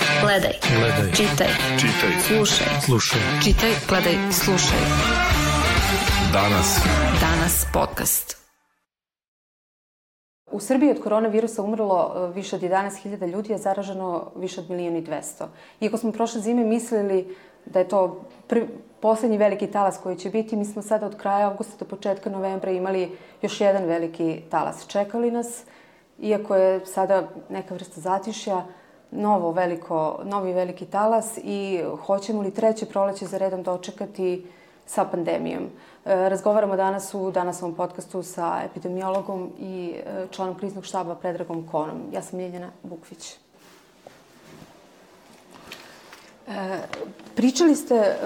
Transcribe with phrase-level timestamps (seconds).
[0.00, 0.54] Gledaj.
[0.78, 1.12] Gledaj.
[1.12, 1.48] Čitaj.
[1.80, 2.12] Čitaj.
[2.26, 2.66] Slušaj.
[2.84, 3.20] Slušaj.
[3.44, 4.78] Čitaj, gledaj, slušaj.
[6.32, 6.80] Danas.
[7.20, 8.36] Danas podcast.
[10.52, 14.98] U Srbiji od koronavirusa umrlo e, više od 11.000 ljudi, a zaraženo više od milijuna
[14.98, 15.46] i 200.
[15.80, 17.36] Iako smo prošle zime mislili
[17.66, 18.68] da je to prvi,
[19.00, 22.70] poslednji veliki talas koji će biti, mi smo sada od kraja avgusta do početka novembra
[22.70, 23.10] imali
[23.42, 24.86] još jedan veliki talas.
[24.86, 25.62] Čekali nas,
[26.18, 28.64] iako je sada neka vrsta zatišja,
[29.12, 34.46] novo veliko, novi veliki talas i hoćemo li treće proleće za redom dočekati
[34.86, 35.62] sa pandemijom.
[35.62, 42.02] E, razgovaramo danas u danasovom podcastu sa epidemiologom i e, članom kriznog štaba Predragom Konom.
[42.12, 43.36] Ja sam Ljeljana Bukvić.
[46.48, 46.78] E,
[47.36, 48.16] pričali ste e,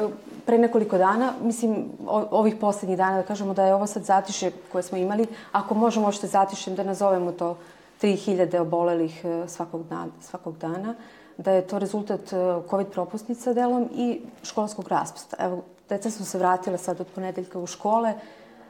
[0.46, 4.50] pre nekoliko dana, mislim, o, ovih poslednjih dana, da kažemo da je ovo sad zatiše
[4.72, 7.56] koje smo imali, ako možemo ošte zatišem da nazovemo to
[8.02, 10.94] 3000 obolelih e, svakog dana, svakog dana,
[11.38, 12.36] da je to rezultat e,
[12.70, 15.36] COVID propusnica delom i školskog raspusta.
[15.40, 18.14] Evo, deca su se vratile sad od ponedeljka u škole,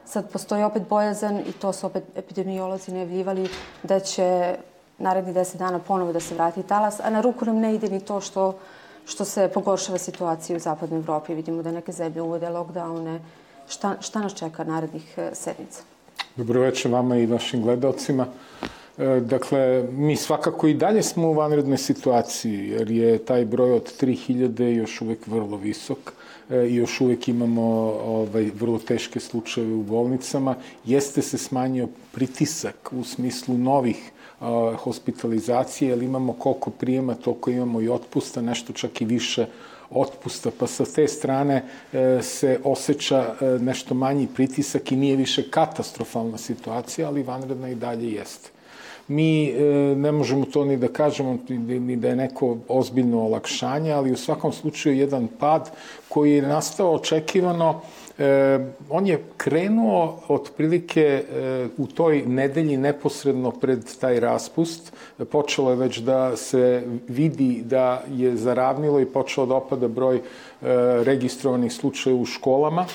[0.05, 3.49] sad postoji opet bojazan i to su opet epidemiolozi najavljivali
[3.83, 4.55] da će
[4.97, 7.99] naredni 10 dana ponovo da se vrati talas, a na ruku nam ne ide ni
[7.99, 8.55] to što,
[9.05, 11.35] što se pogoršava situacija u zapadnoj Evropi.
[11.35, 13.19] Vidimo da neke zemlje uvode lockdowne.
[13.67, 15.81] Šta, šta nas čeka narednih e, sedmica?
[16.35, 18.25] Dobro večer vama i vašim gledalcima.
[19.21, 24.63] Dakle, mi svakako i dalje smo u vanrednoj situaciji, jer je taj broj od 3000
[24.63, 26.13] još uvek vrlo visok
[26.49, 27.61] e, i još uvek imamo
[28.05, 30.55] ovaj, vrlo teške slučajeve u bolnicama.
[30.85, 37.81] Jeste se smanjio pritisak u smislu novih a, hospitalizacije, jer imamo koliko prijema, toliko imamo
[37.81, 39.45] i otpusta, nešto čak i više
[39.89, 45.49] otpusta, pa sa te strane e, se osjeća e, nešto manji pritisak i nije više
[45.49, 48.56] katastrofalna situacija, ali vanredna i dalje jeste.
[49.07, 49.61] Mi e,
[49.95, 54.17] ne možemo to ni da kažemo, ni, ni da je neko ozbiljno olakšanje, ali u
[54.17, 55.71] svakom slučaju jedan pad
[56.09, 57.81] koji je nastao očekivano,
[58.17, 64.93] E, on je krenuo otprilike e, u toj nedelji neposredno pred taj raspust.
[65.31, 70.21] Počelo je već da se vidi da je zaravnilo i počeo da opada broj
[71.03, 72.85] registrovanih slučaja u školama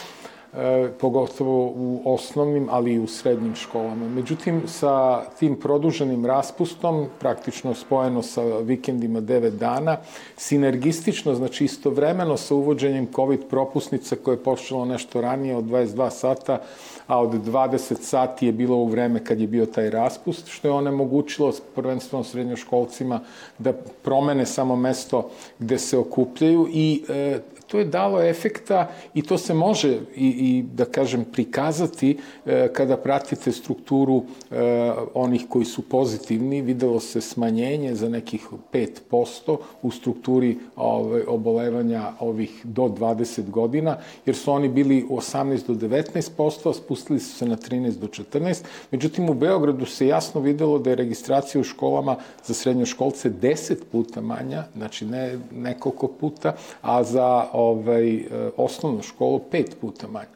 [1.01, 4.09] pogotovo u osnovnim, ali i u srednjim školama.
[4.09, 9.97] Međutim, sa tim produženim raspustom, praktično spojeno sa vikendima 9 dana,
[10.37, 16.61] sinergistično, znači istovremeno sa uvođenjem COVID propusnica koje je počelo nešto ranije od 22 sata,
[17.07, 20.73] a od 20 sati je bilo u vreme kad je bio taj raspust, što je
[20.73, 23.21] onemogućilo prvenstveno srednjoškolcima
[23.59, 27.39] da promene samo mesto gde se okupljaju i e,
[27.73, 32.97] to je dalo efekta i to se može i, i da kažem prikazati e, kada
[32.97, 40.59] pratite strukturu e, onih koji su pozitivni, videlo se smanjenje za nekih 5% u strukturi
[40.77, 43.97] ove, obolevanja ovih do 20 godina,
[44.27, 48.65] jer su oni bili 18 do 19%, a spustili su se na 13 do 14.
[48.91, 54.21] Međutim, u Beogradu se jasno videlo da je registracija u školama za srednjoškolce 10 puta
[54.21, 60.29] manja, znači ne nekoliko puta, a za ovaj, e, osnovnu školu pet puta manje.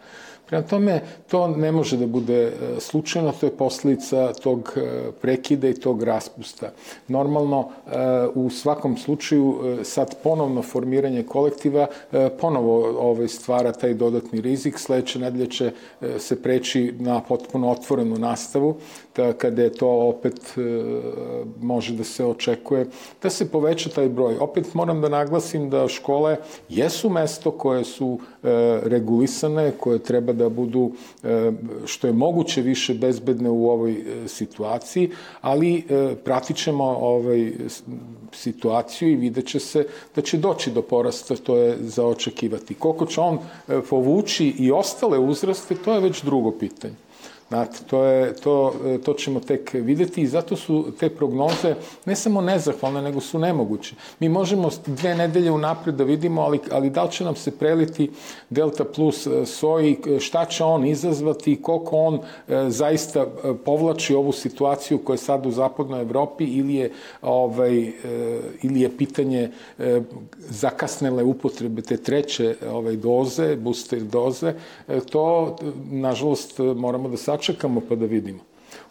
[0.47, 5.69] Prema tome, to ne može da bude e, slučajno, to je posledica tog e, prekida
[5.69, 6.71] i tog raspusta.
[7.09, 7.69] Normalno,
[8.35, 11.87] u svakom slučaju, sad ponovno formiranje kolektiva
[12.41, 12.77] ponovo
[13.11, 14.79] ovaj, stvara taj dodatni rizik.
[14.79, 15.73] Sledeće nedelje će
[16.19, 18.77] se preći na potpuno otvorenu nastavu,
[19.17, 20.55] da kada je to opet
[21.61, 22.87] može da se očekuje
[23.23, 24.37] da se poveća taj broj.
[24.41, 26.37] Opet moram da naglasim da škole
[26.69, 28.19] jesu mesto koje su
[28.83, 30.91] regulisane, koje treba da budu
[31.85, 35.11] što je moguće više bezbedne u ovoj situaciji,
[35.41, 35.85] ali
[36.25, 37.53] pratit ćemo ovaj,
[38.33, 42.75] situaciju i vidjet će se da će doći do porasta, to je za očekivati.
[42.75, 43.39] Koliko će on
[43.91, 47.06] povući i ostale uzraste, to je već drugo pitanje.
[47.49, 48.75] Znate, to, je, to,
[49.05, 51.75] to ćemo tek videti i zato su te prognoze
[52.05, 53.95] ne samo nezahvalne, nego su nemoguće.
[54.21, 58.11] Mi možemo dve nedelje unapred da vidimo, ali, ali da li će nam se preliti
[58.51, 62.21] Delta plus soji, šta će on izazvati i koliko on e,
[62.69, 66.91] zaista e, povlači ovu situaciju koja je sad u zapadnoj Evropi ili je,
[67.23, 67.93] ovaj, e,
[68.63, 70.01] ili je pitanje e,
[70.39, 74.55] zakasnele upotrebe te treće ovaj, doze, booster doze,
[74.89, 75.57] e, to,
[75.91, 77.36] nažalost, moramo da sačekamo
[77.89, 78.39] pa da vidimo.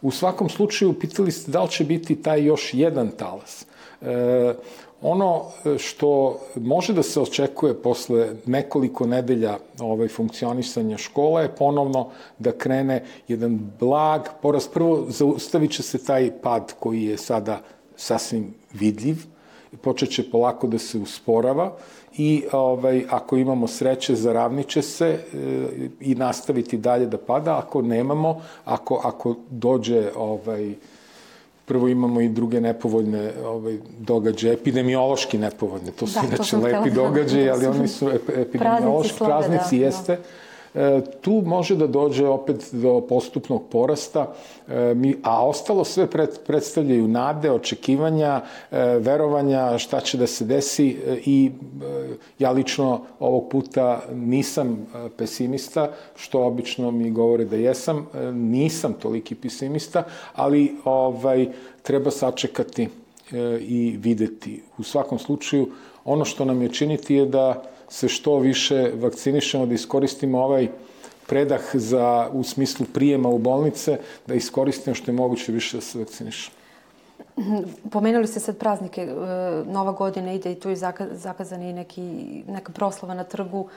[0.02, 3.66] U svakom slučaju, pitali ste da li će biti taj još jedan talas.
[4.02, 4.54] E,
[5.02, 5.46] ono
[5.78, 12.10] što može da se očekuje posle nekoliko nedelja ovaj, funkcionisanja škola je ponovno
[12.40, 14.74] da krene jedan blag porast.
[14.74, 17.62] Prvo, zaustavit će se taj pad koji je sada
[17.96, 19.18] sasvim vidljiv,
[19.82, 21.76] počet će polako da se usporava
[22.18, 25.18] i ovaj, ako imamo sreće, zaravniće se e,
[26.00, 27.58] i nastaviti dalje da pada.
[27.58, 30.74] Ako nemamo, ako, ako dođe ovaj,
[31.66, 37.50] prvo imamo i druge nepovoljne ovaj, događaje, epidemiološki nepovoljne, to su da, inače lepi događaje,
[37.50, 40.16] ali oni su epidemiološki, praznici, praznici da, jeste.
[40.16, 40.45] Da
[41.22, 44.34] tu može da dođe opet do postupnog porasta,
[44.68, 46.08] e, a ostalo sve
[46.48, 48.42] predstavljaju nade, očekivanja,
[48.72, 51.52] e, verovanja šta će da se desi i
[52.40, 54.88] ja lično ovog puta nisam
[55.18, 61.48] pesimista, što obično mi govore da jesam, nisam toliki pesimista, ali ovaj
[61.82, 62.90] treba sačekati
[63.60, 64.62] i videti.
[64.78, 65.68] U svakom slučaju,
[66.06, 67.64] ono što nam je činiti je da
[67.96, 70.68] se što više vakcinišemo, da iskoristimo ovaj
[71.28, 76.00] predah za, u smislu prijema u bolnice, da iskoristimo što je moguće više da se
[76.00, 76.56] vakcinišemo.
[77.92, 79.16] Pomenuli ste sad praznike, e,
[79.72, 80.76] Nova godina ide i tu je
[81.12, 82.02] zakazan i neki,
[82.48, 83.68] neka proslava na trgu.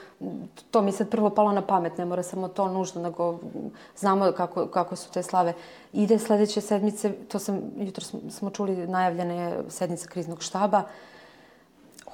[0.71, 3.39] To mi sad prvo palo na pamet, ne mora samo to nužno, nego
[3.97, 5.53] znamo kako, kako su te slave.
[5.93, 10.83] Ide sledeće sedmice, to sam, jutro smo čuli najavljene sednice kriznog štaba,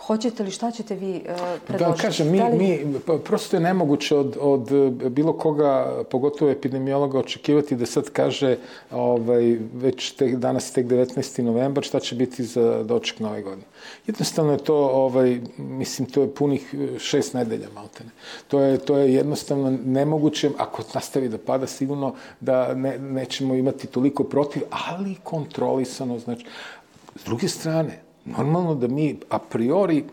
[0.06, 1.36] Hoćete li, šta ćete vi uh,
[1.68, 2.02] predložiti?
[2.02, 2.58] Da, kažem, mi, da li...
[2.58, 4.72] mi, pa, prosto je nemoguće od, od
[5.12, 8.58] bilo koga, pogotovo epidemiologa, očekivati da sad kaže
[8.92, 11.42] ovaj, već tek, danas tek 19.
[11.42, 13.68] novembar šta će biti za doček nove godine.
[14.08, 18.10] Jednostavno je to, ovaj, mislim, to je punih šest nedelja, maltene.
[18.48, 23.88] To je, to je jednostavno nemoguće, ako nastavi da pada, sigurno da ne, nećemo imati
[23.88, 26.46] toliko protiv, ali kontrolisano, znači,
[27.16, 30.08] s druge strane, Normalno da mi a priori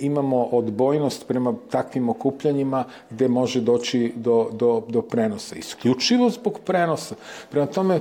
[0.00, 5.56] imamo odbojnost prema takvim okupljanjima gde može doći do, do, do prenosa.
[5.56, 7.14] Isključivo zbog prenosa.
[7.50, 8.00] Prema tome,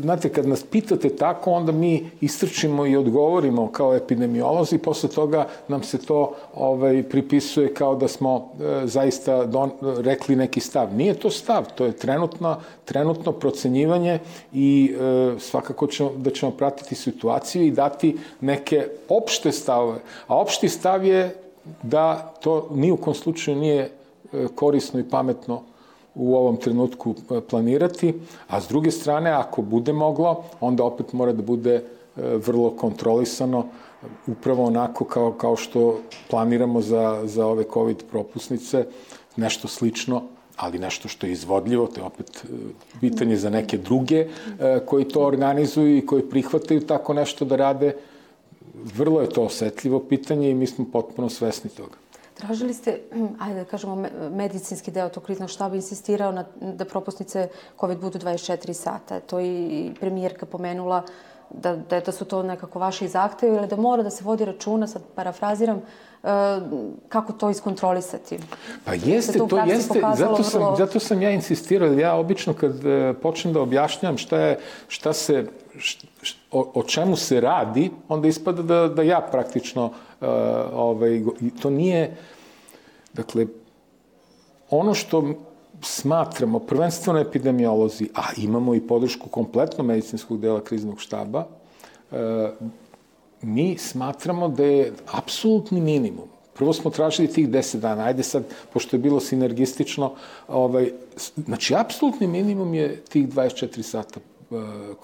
[0.00, 5.82] znate, kad nas pitate tako, onda mi istrčimo i odgovorimo kao epidemiolozi, posle toga nam
[5.82, 10.94] se to ovaj, pripisuje kao da smo e, zaista don, rekli neki stav.
[10.94, 14.18] Nije to stav, to je trenutno, trenutno procenjivanje
[14.52, 19.98] i e, svakako ćemo, da ćemo pratiti situaciju i dati neke opšte stavove.
[20.26, 21.34] A opšti stav je
[21.82, 23.82] da to ni u kom slučaju nije
[24.32, 25.62] e, korisno i pametno
[26.14, 28.14] u ovom trenutku e, planirati,
[28.48, 31.82] a s druge strane, ako bude moglo, onda opet mora da bude e,
[32.16, 33.66] vrlo kontrolisano,
[34.26, 35.98] upravo onako kao, kao što
[36.30, 38.86] planiramo za, za ove COVID propusnice,
[39.36, 40.22] nešto slično,
[40.56, 42.44] ali nešto što je izvodljivo, to je opet
[43.00, 44.26] pitanje za neke druge
[44.86, 47.94] koji to organizuju i koji prihvataju tako nešto da rade,
[48.74, 51.96] vrlo je to osetljivo pitanje i mi smo potpuno svesni toga.
[52.34, 53.00] Tražili ste,
[53.40, 57.48] ajde da kažemo, medicinski deo tog kriznog štaba insistirao na, da propusnice
[57.80, 59.20] COVID budu 24 sata.
[59.20, 61.02] To i premijerka pomenula
[61.50, 64.86] da, da, da su to nekako vaši zahtevi ili da mora da se vodi računa,
[64.86, 65.82] sad parafraziram, e,
[67.08, 68.38] kako to iskontrolisati.
[68.84, 70.76] Pa jeste, to, to jeste, zato sam, vrlo...
[70.76, 74.58] zato sam ja insistirao, ja obično kad e, počnem da objašnjam šta, je,
[74.88, 75.46] šta se,
[75.78, 76.06] šta,
[76.50, 80.28] o, o čemu se radi, onda ispada da, da ja praktično, uh,
[80.72, 81.22] ovaj,
[81.62, 82.16] to nije,
[83.12, 83.46] dakle,
[84.70, 85.34] ono što
[85.82, 91.46] smatramo, prvenstveno epidemiolozi, a imamo i podršku kompletno medicinskog dela kriznog štaba,
[92.10, 92.18] uh,
[93.42, 96.28] mi smatramo da je apsolutni minimum.
[96.54, 100.12] Prvo smo tražili tih 10 dana, ajde sad, pošto je bilo sinergistično,
[100.48, 100.92] ovaj,
[101.46, 104.20] znači, apsolutni minimum je tih 24 sata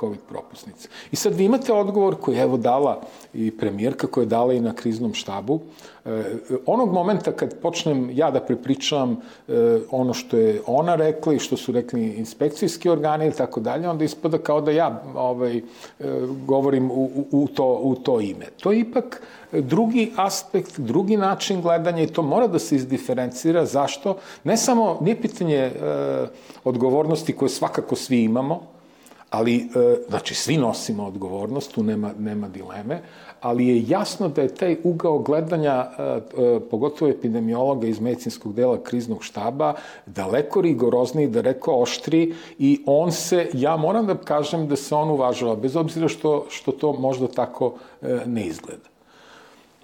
[0.01, 0.89] COVID propusnice.
[1.13, 3.01] I sad vi imate odgovor koji je evo dala
[3.35, 5.61] i premijerka koja je dala i na kriznom štabu.
[6.05, 6.25] E,
[6.67, 9.13] onog momenta kad počnem ja da prepričavam
[9.49, 9.53] e,
[9.91, 14.05] ono što je ona rekla i što su rekli inspekcijski organi i tako dalje, onda
[14.05, 15.63] ispada kao da ja ovaj, e,
[16.47, 18.47] govorim u, u, to, u to ime.
[18.61, 23.65] To je ipak drugi aspekt, drugi način gledanja i to mora da se izdiferencira.
[23.65, 24.17] Zašto?
[24.45, 25.73] Ne samo, nije pitanje e,
[26.65, 28.78] odgovornosti koje svakako svi imamo,
[29.31, 33.03] Ali, e, znači, svi nosimo odgovornost, tu nema, nema dileme,
[33.41, 38.83] ali je jasno da je taj ugao gledanja, e, e, pogotovo epidemiologa iz medicinskog dela
[38.83, 39.75] kriznog štaba,
[40.07, 45.11] daleko rigorozniji, da rekao oštri i on se, ja moram da kažem da se on
[45.11, 47.75] uvažava, bez obzira što, što to možda tako
[48.27, 48.98] ne izgleda.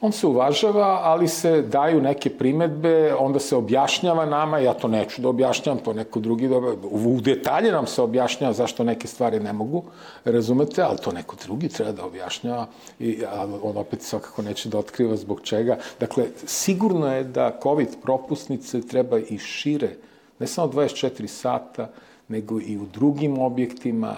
[0.04, 5.23] On se uvažava, ali se daju neke primetbe, onda se objašnjava nama, ja to neću
[5.23, 6.56] da objašnjam, to neko drugi da...
[6.90, 9.82] U detalje nam se objašnjava zašto neke stvari ne mogu,
[10.25, 12.66] razumete, ali to neko drugi treba da objašnjava,
[13.00, 13.23] i,
[13.62, 15.78] on opet svakako neće da otkriva zbog čega.
[16.00, 19.96] Dakle, sigurno je da COVID propusnice treba i šire,
[20.38, 21.90] ne samo 24 sata,
[22.28, 24.16] nego i u drugim objektima,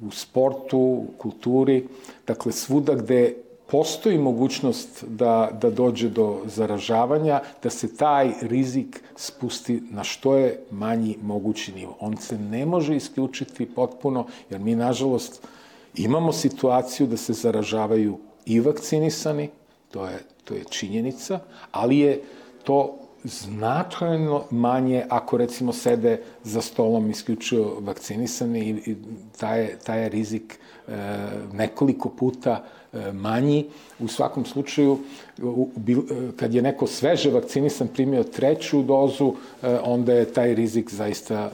[0.00, 1.84] u sportu, u kulturi,
[2.26, 9.82] dakle svuda gde postoji mogućnost da, da dođe do zaražavanja, da se taj rizik spusti
[9.90, 11.96] na što je manji mogući nivo.
[12.00, 15.46] On se ne može isključiti potpuno, jer mi, nažalost,
[15.94, 19.50] imamo situaciju da se zaražavaju i vakcinisani,
[19.90, 21.40] to je, to je činjenica,
[21.72, 22.22] ali je
[22.64, 28.96] to značajno manje ako recimo sede za stolom isključivo vakcinisani i,
[29.38, 30.58] taj, taj je rizik
[30.88, 30.92] e,
[31.52, 32.64] nekoliko puta
[33.12, 33.66] manji.
[33.98, 34.98] U svakom slučaju,
[35.38, 35.42] e,
[36.36, 41.50] kad je neko sveže vakcinisan primio treću dozu, e, onda je taj rizik zaista e,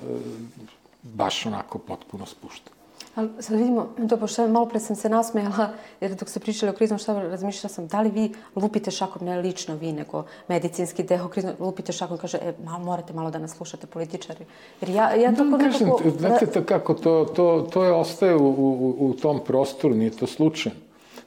[1.03, 2.73] baš onako potpuno spušten.
[3.15, 5.69] Ali sad vidimo, to pošto malo pre sam se nasmejala,
[6.01, 9.41] jer dok ste pričali o kriznom štabu, razmišljala sam da li vi lupite šakom, ne
[9.41, 13.57] lično vi, nego medicinski deo kriznog, lupite šakom, kaže, e, malo, morate malo da nas
[13.57, 14.45] slušate političari.
[14.81, 16.11] Jer ja, ja to da, kažem, nekako...
[16.19, 20.27] Znate to kako, to, to, to je ostaje u, u, u tom prostoru, nije to
[20.27, 20.79] slučajno.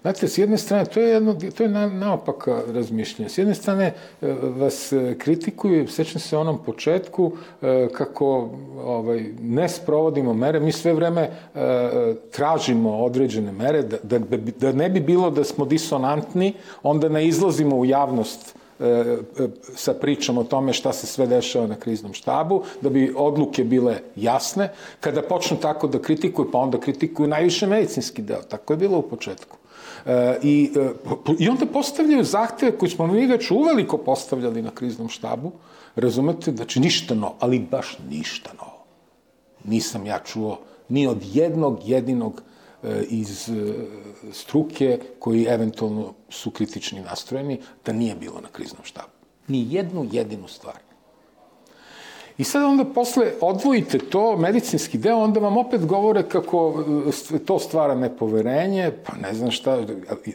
[0.05, 3.29] Znate, s jedne strane, to je, jedno, to je na, naopaka razmišljanje.
[3.29, 7.31] S jedne strane e, vas e, kritikuju, sećam se onom početku,
[7.62, 8.50] e, kako
[8.83, 11.29] ovaj, ne sprovodimo mere, mi sve vreme
[12.31, 14.19] tražimo određene mere, da, da,
[14.59, 18.55] da ne bi bilo da smo disonantni, onda ne izlazimo u javnost
[19.75, 24.00] sa pričom o tome šta se sve dešava na kriznom štabu, da bi odluke bile
[24.15, 24.69] jasne.
[25.00, 28.41] Kada počnu tako da kritikuju, pa onda kritikuju najviše medicinski deo.
[28.41, 29.57] Tako je bilo u početku.
[30.44, 30.89] I, e,
[31.39, 35.51] I onda postavljaju zahteve koji smo mi već uveliko postavljali na kriznom štabu,
[35.96, 38.86] razumete, znači ništa novo, ali baš ništa novo.
[39.63, 42.41] Nisam ja čuo ni od jednog jedinog
[42.84, 43.74] e, iz e,
[44.32, 49.10] struke koji eventualno su kritični nastrojeni, da nije bilo na kriznom štabu.
[49.48, 50.85] Ni jednu jedinu stvar.
[52.38, 56.84] I sad onda posle odvojite to, medicinski deo, onda vam opet govore kako
[57.34, 59.86] e, to stvara nepoverenje, pa ne znam šta,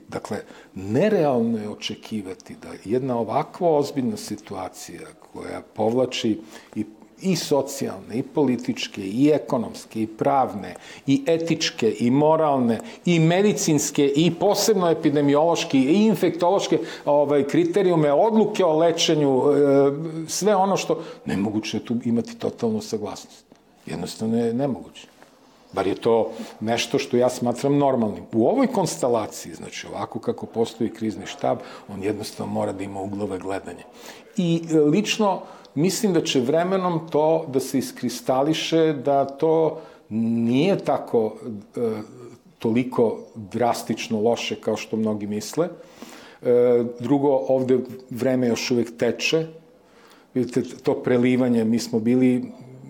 [0.08, 0.36] dakle,
[0.74, 5.00] nerealno je očekivati da jedna ovakva ozbiljna situacija
[5.32, 6.40] koja povlači
[6.74, 6.84] i
[7.22, 10.74] i socijalne, i političke, i ekonomske, i pravne,
[11.06, 18.78] i etičke, i moralne, i medicinske, i posebno epidemiološke, i infektološke ovaj, kriterijume, odluke o
[18.78, 21.02] lečenju, e, sve ono što...
[21.24, 23.44] Nemoguće je tu imati totalnu saglasnost.
[23.86, 25.06] Jednostavno je nemoguće.
[25.72, 28.24] Bar je to nešto što ja smatram normalnim.
[28.32, 31.58] U ovoj konstelaciji, znači ovako kako postoji krizni štab,
[31.88, 33.84] on jednostavno mora da ima uglove gledanja.
[34.36, 35.42] I e, lično,
[35.74, 41.34] mislim da će vremenom to da se iskristališe, da to nije tako
[41.76, 41.80] e,
[42.58, 45.68] toliko drastično loše kao što mnogi misle.
[46.42, 47.78] E, drugo, ovde
[48.10, 49.46] vreme još uvek teče.
[50.34, 52.44] Vidite, to prelivanje, mi smo bili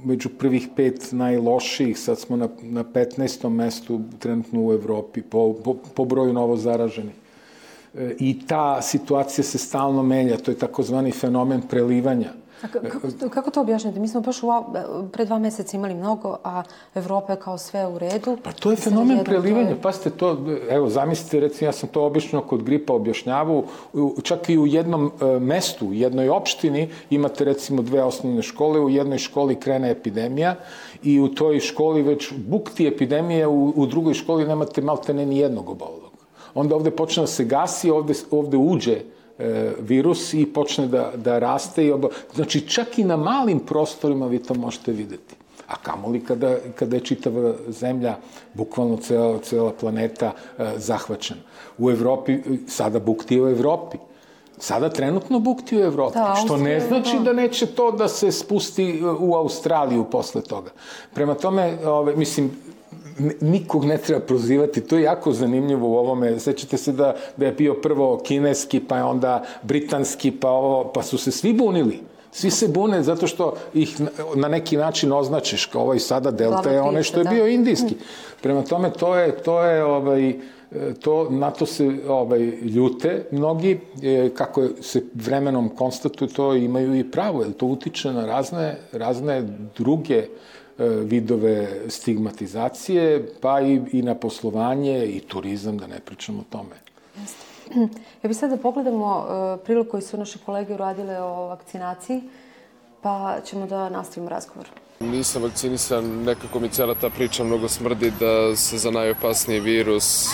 [0.04, 3.48] među prvih pet najlošijih, sad smo na, na 15.
[3.48, 7.14] mestu trenutno u Evropi po, po, po broju novo zaraženih.
[7.94, 12.32] E, I ta situacija se stalno menja, to je takozvani fenomen prelivanja.
[12.60, 12.78] Kako,
[13.30, 14.00] kako to objašnjate?
[14.00, 14.48] Mi smo baš u,
[15.12, 16.62] pre dva meseca imali mnogo, a
[16.94, 18.36] Evropa je kao sve u redu.
[18.42, 19.68] Pa to je fenomen prelivanja.
[19.68, 19.80] Je...
[19.82, 20.38] Pazite, to,
[20.70, 23.64] evo, zamislite, recimo, ja sam to obično kod gripa objašnjavao,
[24.22, 28.88] čak i u jednom e, mestu, u jednoj opštini, imate recimo dve osnovne škole, u
[28.88, 30.56] jednoj školi krene epidemija
[31.02, 35.68] i u toj školi već bukti epidemije, u, u drugoj školi nemate maltene ni jednog
[35.68, 36.10] obolog.
[36.54, 39.00] Onda ovde počne da se gasi, ovde, ovde uđe
[39.78, 41.86] virus i počne da, da raste.
[41.86, 42.08] I oba...
[42.34, 45.34] Znači, čak i na malim prostorima vi to možete videti.
[45.68, 48.16] A kamoli kada, kada je čitava zemlja,
[48.54, 51.40] bukvalno cela, cela planeta e, zahvaćena.
[51.78, 53.98] U Evropi, sada bukti u Evropi.
[54.58, 57.24] Sada trenutno bukti u Evropi, da, što ne znači da.
[57.24, 60.70] da neće to da se spusti u Australiju posle toga.
[61.14, 62.50] Prema tome, ove, mislim,
[63.40, 66.40] nikog ne treba prozivati, to je jako zanimljivo u ovome.
[66.40, 71.02] Sećate se da, da je bio prvo kineski, pa je onda britanski, pa, ovo, pa
[71.02, 72.00] su se svi bunili.
[72.32, 74.00] Svi se bune zato što ih
[74.34, 77.30] na neki način označiš kao ovaj sada delta je onaj što je da.
[77.30, 77.94] bio indijski.
[78.42, 80.34] Prema tome to je to je ovaj
[81.00, 87.10] to na to se ovaj ljute mnogi e, kako se vremenom konstatuje to imaju i
[87.10, 89.42] pravo jer to utiče na razne razne
[89.76, 90.26] druge
[91.04, 96.76] vidove stigmatizacije, pa i, i na poslovanje i turizam, da ne pričam o tome.
[97.20, 97.50] Jeste.
[98.22, 102.20] Ja bih sad da pogledamo uh, prilog koji su naše kolege uradile o vakcinaciji,
[103.02, 104.66] pa ćemo da nastavimo razgovor.
[105.00, 110.28] Nisam vakcinisan, nekako mi cijela ta priča mnogo smrdi da se za najopasniji virus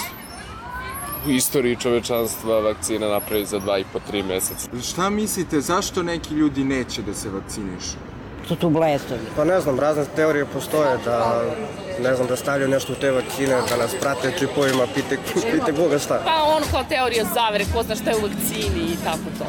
[1.27, 4.69] u istoriji čovečanstva vakcina napravi za dva i po, tri meseca.
[4.83, 8.16] Šta mislite, zašto neki ljudi neće da se vakcinišu?
[8.49, 9.21] Su tu blesovi.
[9.37, 11.43] Pa ne znam, razne teorije postoje da
[12.03, 15.19] ne znam, da stavljaju nešto u te vakcine, da nas prate čipovima, pite,
[15.53, 16.21] pite Boga šta.
[16.25, 19.47] Pa ono kao teorija zavere, ko zna šta je u vakcini i tako to.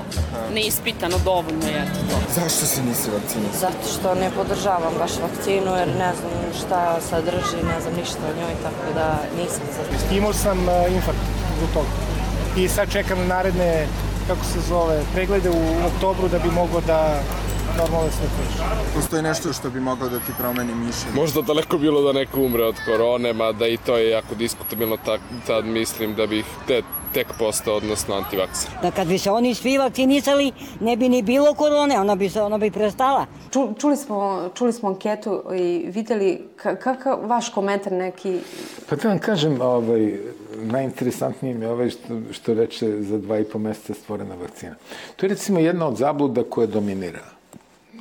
[0.53, 2.41] Neispitano dovoljno je to.
[2.41, 3.59] Zašto se nisi vakcinisao?
[3.59, 8.37] Zato što ne podržavam baš vakcinu jer ne znam šta sadrži, ne znam ništa o
[8.39, 11.21] njoj, tako da nisam za Imao sam uh, infarkt
[11.57, 11.89] zbog toga.
[12.57, 13.87] I sad čekam naredne,
[14.27, 17.19] kako se zove, preglede u oktobru da bi mogao da
[17.77, 18.63] normalno sve kreće.
[18.95, 21.15] Postoji nešto što bi moglo da ti promeni mišljenje?
[21.15, 25.21] Možda daleko bilo da neko umre od korone, mada i to je jako diskutabilno, tak,
[25.47, 26.81] tad mislim da bih te,
[27.13, 28.69] tek postao, odnosno antivakser.
[28.81, 32.41] Da kad bi se oni svi vakcinisali, ne bi ni bilo korone, ona bi, se,
[32.41, 33.25] ona bi prestala.
[33.53, 38.39] Ču, čuli, smo, čuli smo anketu i videli ka, kakav vaš komentar neki...
[38.89, 40.13] Pa da vam kažem, ovaj,
[40.55, 44.75] najinteresantnije mi je ovaj što, što reče za dva i po meseca stvorena vakcina.
[45.15, 47.36] To je recimo jedna od zabluda koja dominira.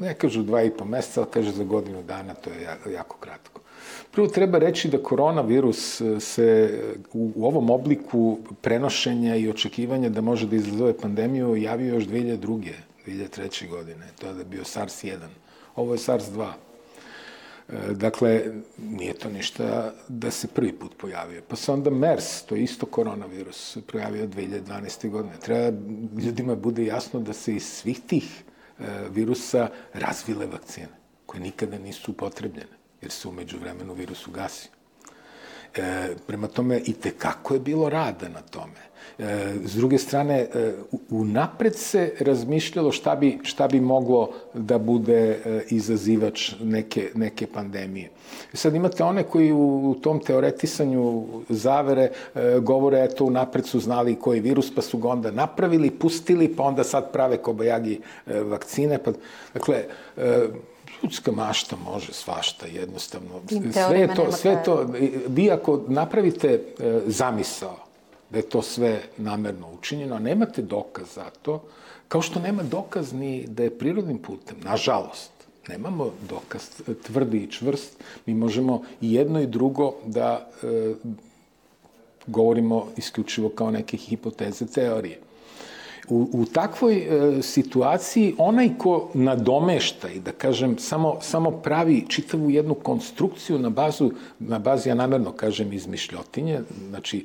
[0.00, 3.60] Ne kažu dva i po meseca, ali kaže za godinu dana, to je jako, kratko.
[4.12, 6.80] Prvo treba reći da koronavirus se
[7.12, 12.72] u, u ovom obliku prenošenja i očekivanja da može da izazove pandemiju javio još 2002.
[13.06, 13.68] 2003.
[13.68, 14.06] godine.
[14.20, 15.18] To je da bio SARS-1.
[15.76, 16.52] Ovo je SARS-2.
[17.68, 18.44] E, Dakle,
[18.78, 21.42] nije to ništa da se prvi put pojavio.
[21.48, 25.10] Pa se onda MERS, to je isto koronavirus, pojavio 2012.
[25.10, 25.34] godine.
[25.40, 25.78] Treba
[26.24, 28.55] ljudima bude jasno da se iz svih tih e,
[29.11, 30.88] virusa razvile vakcine,
[31.26, 34.75] koje nikada nisu upotrebljene, jer se umeđu vremenu virus ugasio.
[35.76, 38.87] E, prema tome, i tekako je bilo rada na tome.
[39.18, 40.73] E, s druge strane, e,
[41.11, 48.11] unapred se razmišljalo šta bi, šta bi moglo da bude e, izazivač neke, neke pandemije.
[48.52, 54.14] Sad imate one koji u, u tom teoretisanju zavere e, govore, eto, unapred su znali
[54.14, 58.99] koji virus, pa su ga onda napravili, pustili, pa onda sad prave kobajagi e, vakcine.
[58.99, 59.12] Pa,
[59.54, 59.85] dakle,
[60.16, 60.47] e,
[61.06, 63.40] ljudska mašta može svašta jednostavno.
[63.88, 64.86] Sve je to, sve to,
[65.28, 67.76] vi ako napravite e, zamisao
[68.30, 71.62] da je to sve namerno učinjeno, a nemate dokaz za to,
[72.08, 75.30] kao što nema dokaz ni da je prirodnim putem, nažalost.
[75.69, 76.62] Nemamo dokaz
[77.06, 80.95] tvrdi i čvrst, mi možemo i jedno i drugo da e,
[82.26, 85.21] govorimo isključivo kao neke hipoteze teorije.
[86.08, 92.50] U, u takvoj e, situaciji onaj ko nadomešta i da kažem samo, samo pravi čitavu
[92.50, 97.25] jednu konstrukciju na bazu, na bazi ja namerno kažem izmišljotinje, znači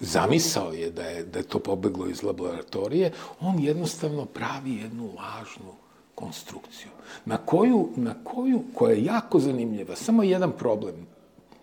[0.00, 5.72] zamisao je da je, da je to pobeglo iz laboratorije, on jednostavno pravi jednu lažnu
[6.14, 6.90] konstrukciju
[7.24, 11.06] na koju, na koju, koja je jako zanimljiva, samo jedan problem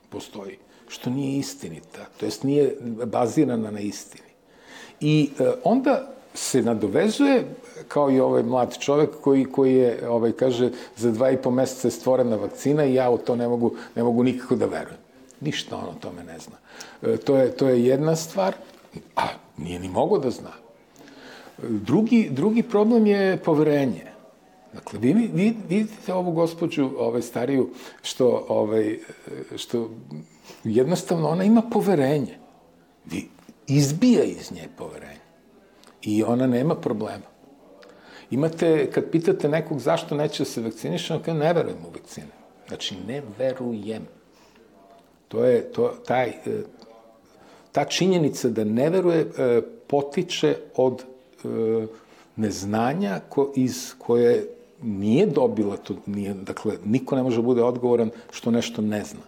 [0.10, 2.76] postoji, što nije istinita, to jest nije
[3.06, 4.30] bazirana na istini.
[5.00, 7.44] I e, onda se nadovezuje,
[7.88, 11.88] kao i ovaj mlad čovek koji, koji je, ovaj, kaže, za dva i po meseca
[11.88, 15.00] je stvorena vakcina i ja u to ne mogu, ne mogu nikako da verujem.
[15.42, 16.56] Ništa on o tome ne zna.
[17.02, 18.54] E, to, je, to je jedna stvar,
[19.16, 20.54] a nije ni mogo da zna.
[21.64, 24.06] Drugi, drugi problem je poverenje.
[24.74, 27.70] Dakle, vi, vi vidite ovu gospođu, ovaj, stariju,
[28.02, 29.00] što, ovaj,
[29.56, 29.90] što
[30.64, 32.38] jednostavno ona ima poverenje.
[33.06, 33.28] Vi
[33.68, 35.27] izbija iz nje poverenje.
[36.08, 37.26] I ona nema problema.
[38.32, 42.28] Imate, kad pitate nekog zašto neće da se vakciniše, on kaže ne verujem u vakcine.
[42.68, 44.08] Znači, ne verujem.
[45.28, 46.36] To je, to, taj, e,
[47.72, 51.48] ta činjenica da ne veruje e, potiče od e,
[52.36, 54.48] neznanja ko, iz koje
[54.82, 59.28] nije dobila to, nije, dakle, niko ne može da bude odgovoran što nešto ne zna.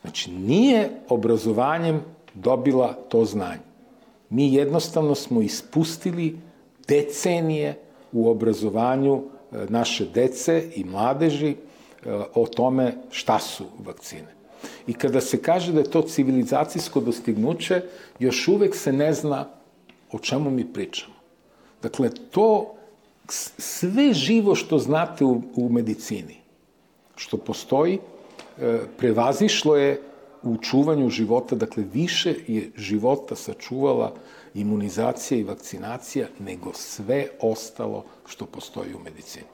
[0.00, 2.00] Znači, nije obrazovanjem
[2.34, 3.69] dobila to znanje.
[4.30, 6.38] Mi jednostavno smo ispustili
[6.88, 7.78] decenije
[8.12, 11.56] u obrazovanju e, naše dece i mladeži e,
[12.34, 14.34] o tome šta su vakcine.
[14.86, 17.82] I kada se kaže da je to civilizacijsko dostignuće,
[18.18, 19.48] još uvek se ne zna
[20.12, 21.14] o čemu mi pričamo.
[21.82, 22.74] Dakle, to
[23.58, 26.36] sve živo što znate u, u medicini,
[27.16, 27.98] što postoji,
[28.58, 30.02] e, prevazišlo je
[30.42, 34.12] u čuvanju života, dakle više je života sačuvala
[34.54, 39.44] imunizacija i vakcinacija nego sve ostalo što postoji u medicini.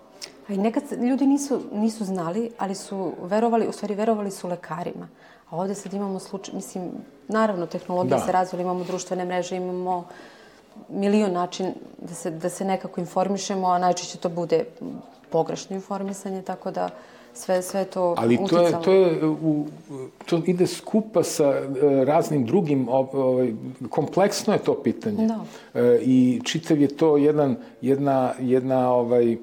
[0.48, 5.08] A i nekad ljudi nisu, nisu znali, ali su verovali, u stvari verovali su lekarima.
[5.50, 6.90] A ovde sad imamo slučaj, mislim,
[7.28, 8.24] naravno, tehnologija Da.
[8.24, 10.04] se razvila, imamo društvene mreže, imamo
[10.88, 14.64] milion način da se, da se nekako informišemo, a najčešće to bude
[15.30, 16.88] pogrešno informisanje, tako da
[17.36, 19.66] sve, sve to Ali to je, to je, u,
[20.26, 21.64] to ide skupa sa e,
[22.04, 23.52] raznim drugim, ovaj,
[23.90, 25.26] kompleksno je to pitanje.
[25.26, 25.44] Da.
[25.80, 29.36] E, I čitav je to jedan, jedna, jedna ovaj,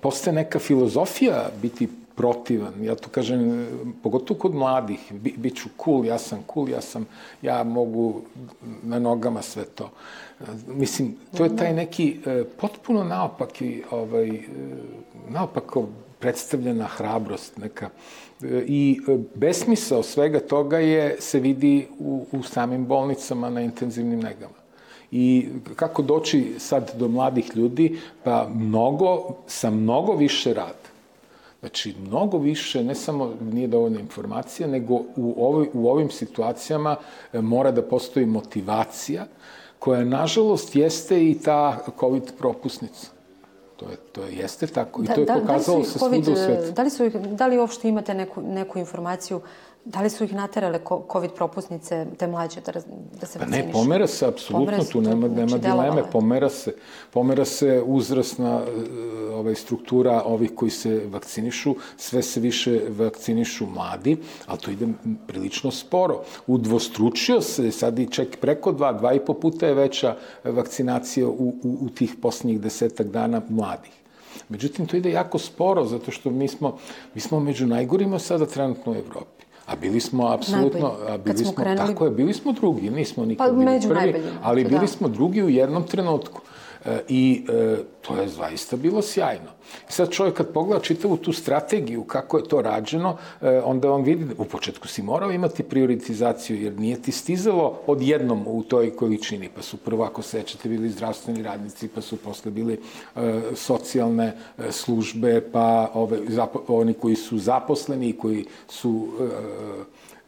[0.00, 2.84] postaje neka filozofija biti protivan.
[2.84, 3.66] Ja to kažem,
[4.02, 7.06] pogotovo kod mladih, bi, bit ću cool, ja sam cool, ja sam,
[7.42, 8.22] ja mogu
[8.82, 9.90] na nogama sve to.
[10.66, 14.40] Mislim, to je taj neki e, potpuno naopaki, ovaj, e,
[15.28, 15.86] naopako
[16.18, 17.88] predstavljena hrabrost neka.
[18.42, 19.00] E, I
[19.34, 24.62] besmisao svega toga je, se vidi u, u samim bolnicama na intenzivnim negama.
[25.12, 27.98] I kako doći sad do mladih ljudi?
[28.24, 30.81] Pa mnogo, sa mnogo više rada.
[31.62, 36.96] Znači, mnogo više, ne samo nije dovoljna informacija, nego u, ovoj, u ovim situacijama
[37.32, 39.26] e, mora da postoji motivacija,
[39.78, 43.06] koja, nažalost, jeste i ta COVID propusnica.
[43.76, 46.36] To je, to je, jeste tako i to je da, pokazalo da se svuda u
[46.36, 46.72] svetu.
[46.72, 49.40] Da li, su da li uopšte imate neku, neku informaciju
[49.84, 50.80] Da li su ih naterale
[51.12, 52.72] COVID propusnice te mlađe da,
[53.20, 53.66] da se Pa vakcinišu?
[53.66, 56.10] ne, pomera se, apsolutno, tu nema, znači nema dileme, je.
[56.12, 56.74] pomera se,
[57.10, 64.16] pomera se uzrasna e, ovaj, struktura ovih koji se vakcinišu, sve se više vakcinišu mladi,
[64.46, 64.86] ali to ide
[65.26, 66.22] prilično sporo.
[66.46, 71.48] Udvostručio se, sad i čak preko dva, dva i po puta je veća vakcinacija u,
[71.62, 73.92] u, u tih posljednjih desetak dana mladih.
[74.48, 76.78] Međutim, to ide jako sporo, zato što mi smo,
[77.14, 79.42] mi smo među najgorima sada trenutno u Evropi.
[79.72, 81.08] A bili smo apsolutno, Najbolji.
[81.08, 83.88] a bili smo smo, krenuli- tako je, bili smo drugi, nismo nikad Pa bili među
[83.88, 84.86] prvi, najboljima, ali bili da.
[84.86, 86.40] smo drugi u jednom trenutku.
[86.84, 89.50] E, I e, to je zaista bilo sjajno.
[89.88, 94.26] Sad čovjek kad pogleda čitavu tu strategiju, kako je to rađeno, e, onda on vidi,
[94.38, 99.62] u početku si morao imati prioritizaciju, jer nije ti stizalo odjednom u toj količini, pa
[99.62, 102.80] su prvo, ako sećate, bili zdravstveni radnici, pa su posle bili
[103.54, 104.36] socijalne
[104.70, 109.08] službe, pa ove, zapo, oni koji su zaposleni i koji su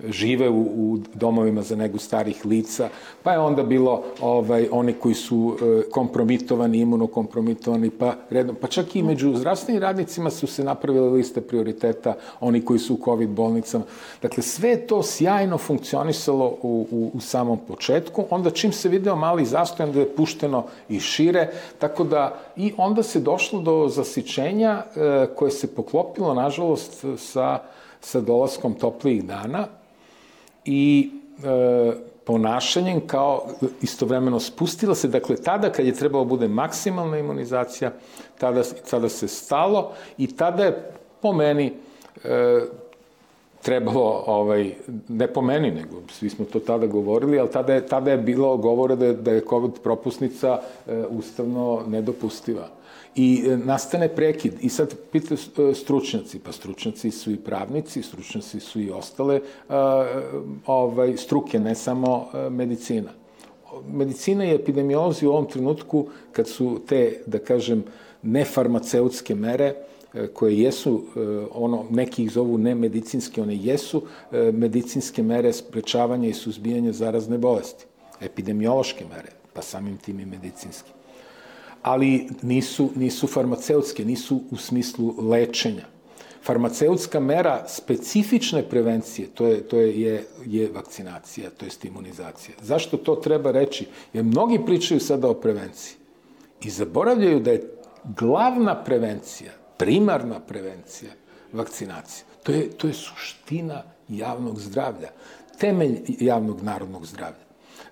[0.09, 2.89] žive u, u domovima za negu starih lica,
[3.23, 8.97] pa je onda bilo ovaj, oni koji su e, kompromitovani, imunokompromitovani, pa, redom, pa čak
[8.97, 13.85] i među zdravstvenim radnicima su se napravile liste prioriteta, oni koji su u COVID bolnicama.
[14.23, 19.45] Dakle, sve to sjajno funkcionisalo u, u, u samom početku, onda čim se video mali
[19.45, 25.27] zastoj, onda je pušteno i šire, tako da i onda se došlo do zasićenja e,
[25.37, 27.59] koje se poklopilo, nažalost, sa,
[28.01, 29.67] sa dolaskom toplijih dana,
[30.65, 31.11] i
[31.45, 31.93] e,
[32.25, 33.47] ponašanjem kao
[33.83, 37.93] istovremeno spustila se, dakle tada kad je trebalo bude maksimalna imunizacija,
[38.39, 41.73] tada, tada se stalo i tada je po meni
[42.25, 42.61] e,
[43.63, 44.75] trebalo, ovaj,
[45.09, 48.57] ne po meni, nego svi smo to tada govorili, ali tada je, tada je bilo
[48.57, 52.69] govore da je, da je COVID propusnica e, ustavno nedopustiva.
[53.17, 54.53] I e, nastane prekid.
[54.61, 59.43] I sad pita e, stručnjaci, pa stručnjaci su i pravnici, stručnjaci su i ostale e,
[60.67, 63.11] ovaj, struke, ne samo medicina.
[63.89, 67.85] Medicina i epidemiolozi u ovom trenutku, kad su te, da kažem,
[68.23, 69.75] nefarmaceutske mere,
[70.33, 71.03] koje jesu,
[71.53, 74.03] ono, neki ih zovu nemedicinske, one jesu
[74.53, 77.85] medicinske mere sprečavanja i suzbijanja zarazne bolesti.
[78.21, 81.04] Epidemiološke mere, pa samim tim i medicinske
[81.85, 85.85] ali nisu, nisu farmaceutske, nisu u smislu lečenja.
[86.43, 92.57] Farmaceutska mera specifične prevencije, to je, to je, je, je vakcinacija, to je imunizacija.
[92.63, 93.87] Zašto to treba reći?
[94.13, 95.97] Jer mnogi pričaju sada o prevenciji
[96.63, 97.71] i zaboravljaju da je
[98.05, 101.11] glavna prevencija, primarna prevencija
[101.53, 102.25] vakcinacija.
[102.43, 105.09] To je, to je suština javnog zdravlja,
[105.59, 107.44] temelj javnog narodnog zdravlja.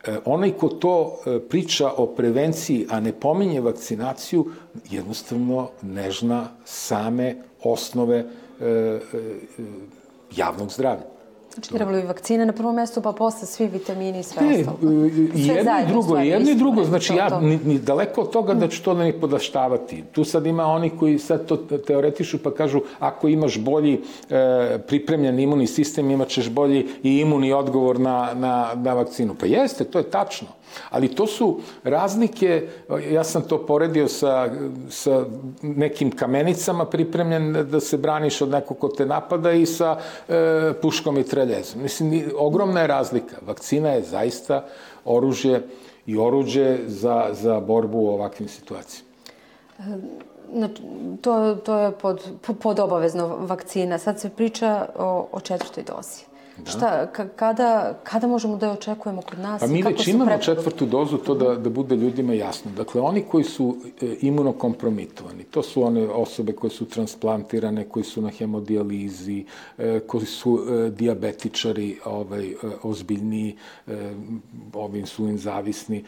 [0.05, 0.95] E, onaj ko to
[1.27, 4.47] e, priča o prevenciji, a ne pominje vakcinaciju,
[4.91, 8.25] jednostavno ne zna same osnove
[8.61, 9.01] e,
[10.37, 11.12] javnog zdravlja.
[11.55, 14.79] Znači, trebalo bi vakcine na prvom mestu, pa posle svi vitamini i sve Ne, ostalo.
[15.35, 18.55] i jedno i drugo, jedno i drugo, ne, znači ja ni, ni daleko od toga
[18.55, 20.05] da ću to da ne podaštavati.
[20.13, 25.39] Tu sad ima oni koji sad to teoretišu pa kažu ako imaš bolji e, pripremljen
[25.39, 29.35] imunni sistem, imaćeš bolji i imunni odgovor na, na, na vakcinu.
[29.41, 30.49] Pa jeste, to je tačno.
[30.91, 32.69] Ali to su razlike,
[33.11, 34.51] ja sam to poredio sa,
[34.91, 35.25] sa
[35.63, 39.97] nekim kamenicama pripremljen da se braniš od nekog ko te napada i sa
[40.29, 41.83] e, puškom i treljezom.
[41.83, 43.37] Mislim, ogromna je razlika.
[43.47, 44.67] Vakcina je zaista
[45.05, 45.63] oružje
[46.07, 49.09] i oruđe za, za borbu u ovakvim situacijama.
[50.53, 50.83] Znači,
[51.21, 52.31] to, to je pod,
[52.63, 53.99] pod obavezno vakcina.
[53.99, 56.32] Sad se priča o, o četvrtoj dozi.
[56.65, 59.61] Šta, ka- kada, kada možemo da je očekujemo kod nas?
[59.61, 60.45] Pa mi kako već imamo preporuke?
[60.45, 62.71] četvrtu dozu, to da, da bude ljudima jasno.
[62.77, 68.23] Dakle, oni koji su e, imunokompromitovani, to su one osobe koje su transplantirane, koji su
[68.23, 69.45] na hemodijalizi,
[69.79, 74.13] e, koji su e, diabetičari, ovaj, ozbiljniji, e,
[74.75, 76.05] ovi insulin zavisni,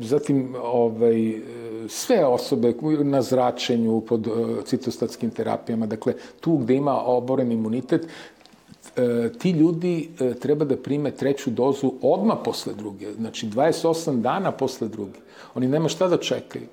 [0.00, 1.42] zatim ovaj,
[1.88, 4.28] sve osobe na zračenju, pod
[4.64, 8.06] citostatskim terapijama, dakle, tu gde ima oboren imunitet,
[8.96, 14.52] e, ti ljudi e, treba da prime treću dozu odmah posle druge, znači 28 dana
[14.52, 15.18] posle druge.
[15.54, 16.66] Oni nema šta da čekaju.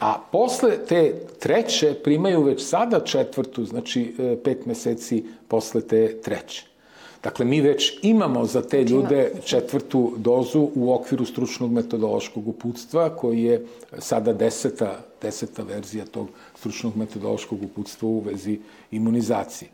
[0.00, 6.66] A posle te treće primaju već sada četvrtu, znači e, pet meseci posle te treće.
[7.22, 13.42] Dakle, mi već imamo za te ljude četvrtu dozu u okviru stručnog metodološkog uputstva, koji
[13.42, 13.66] je
[13.98, 18.58] sada deseta, deseta verzija tog stručnog metodološkog uputstva u vezi
[18.90, 19.68] imunizacije.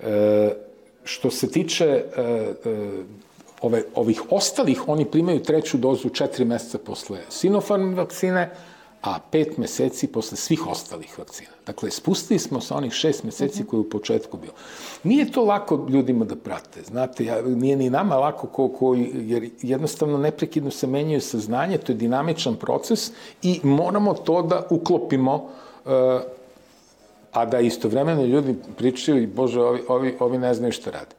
[0.00, 0.69] E,
[1.04, 3.02] što se tiče e, e,
[3.62, 8.50] ove, ovih ostalih, oni primaju treću dozu četiri meseca posle Sinopharm vakcine,
[9.02, 11.50] a pet meseci posle svih ostalih vakcina.
[11.66, 14.52] Dakle, spustili smo sa onih šest meseci koji je u početku bilo.
[15.04, 19.50] Nije to lako ljudima da prate, znate, ja, nije ni nama lako ko, ko, jer
[19.62, 23.10] jednostavno neprekidno se menjaju saznanje, to je dinamičan proces
[23.42, 25.48] i moramo to da uklopimo
[25.86, 25.90] e,
[27.32, 31.14] a da istovremeno ljudi pričaju, bože, ovi, ovi, ovi ne znaju šta rade.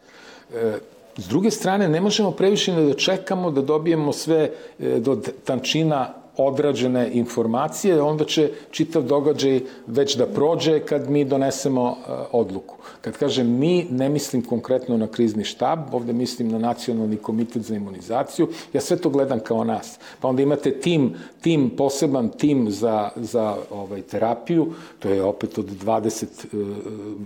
[0.55, 0.77] E,
[1.17, 7.09] s druge strane, ne možemo previše da čekamo da dobijemo sve e, do tančina odrađene
[7.13, 12.75] informacije, onda će čitav događaj već da prođe kad mi donesemo e, odluku.
[13.01, 17.75] Kad kažem mi, ne mislim konkretno na krizni štab, ovde mislim na nacionalni komitet za
[17.75, 19.99] imunizaciju, ja sve to gledam kao nas.
[20.19, 25.65] Pa onda imate tim, tim poseban tim za, za ovaj, terapiju, to je opet od
[25.65, 26.27] 20 e,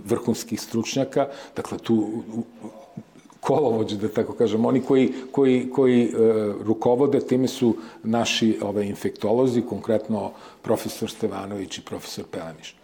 [0.04, 2.08] vrhunskih stručnjaka, dakle tu
[3.46, 6.08] kolovođe, da tako kažem, oni koji, koji, koji e,
[6.66, 10.32] rukovode time su naši ove, infektolozi, konkretno
[10.62, 12.74] profesor Stevanović i profesor Pelemiš.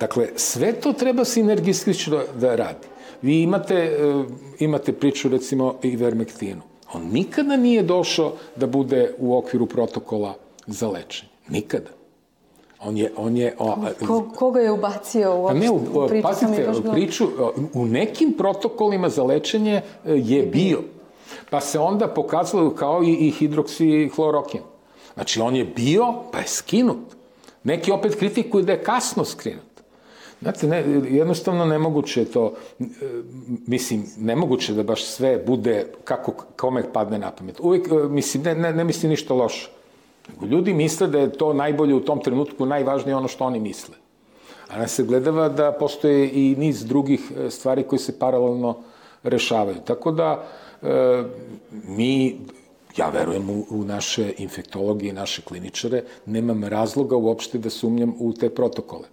[0.00, 2.90] Dakle, sve to treba sinergistično da radi.
[3.22, 4.24] Vi imate, e,
[4.58, 6.62] imate priču, recimo, i vermektinu.
[6.92, 10.34] On nikada nije došao da bude u okviru protokola
[10.66, 11.30] za lečenje.
[11.48, 11.99] Nikada.
[12.84, 16.22] On je, on je, o, Ko, koga je ubacio Pa uopšte ne, u, u priču?
[16.22, 17.28] Sam pazite, bilo- priču,
[17.74, 20.78] u nekim protokolima za lečenje e, je bio.
[21.50, 24.60] Pa se onda pokazalo kao i, i hidroksihlorokin.
[25.14, 26.98] Znači, on je bio, pa je skinut.
[27.64, 29.70] Neki opet kritikuju da je kasno skinut.
[30.40, 32.84] Znate, ne, jednostavno nemoguće je to, e,
[33.66, 37.60] mislim, nemoguće da baš sve bude kako kome padne na pamet.
[37.60, 39.70] Uvijek, e, mislim, ne, ne, ne mislim ništa loše.
[40.42, 43.94] Ljudi misle da je to najbolje u tom trenutku, najvažnije ono što oni misle.
[44.68, 48.76] A nas se gledava da postoje i niz drugih e, stvari koje se paralelno
[49.22, 49.76] rešavaju.
[49.84, 50.44] Tako da
[50.82, 51.22] e,
[51.88, 52.40] mi,
[52.96, 58.32] ja verujem u, u naše infektologe i naše kliničare, nemam razloga uopšte da sumnjam u
[58.32, 59.08] te protokole.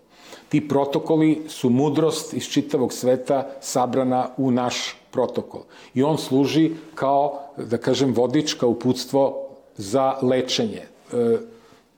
[0.49, 5.61] Ti protokoli su mudrost iz čitavog sveta sabrana u naš protokol.
[5.93, 10.87] I on služi kao, da kažem, vodič, kao uputstvo za lečenje.
[11.13, 11.37] E,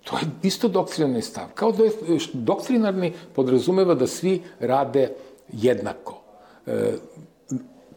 [0.03, 1.47] to je isto doktrinarni stav.
[1.55, 1.91] Kao da je,
[2.33, 5.11] doktrinarni podrazumeva da svi rade
[5.51, 6.21] jednako.
[6.67, 6.93] E,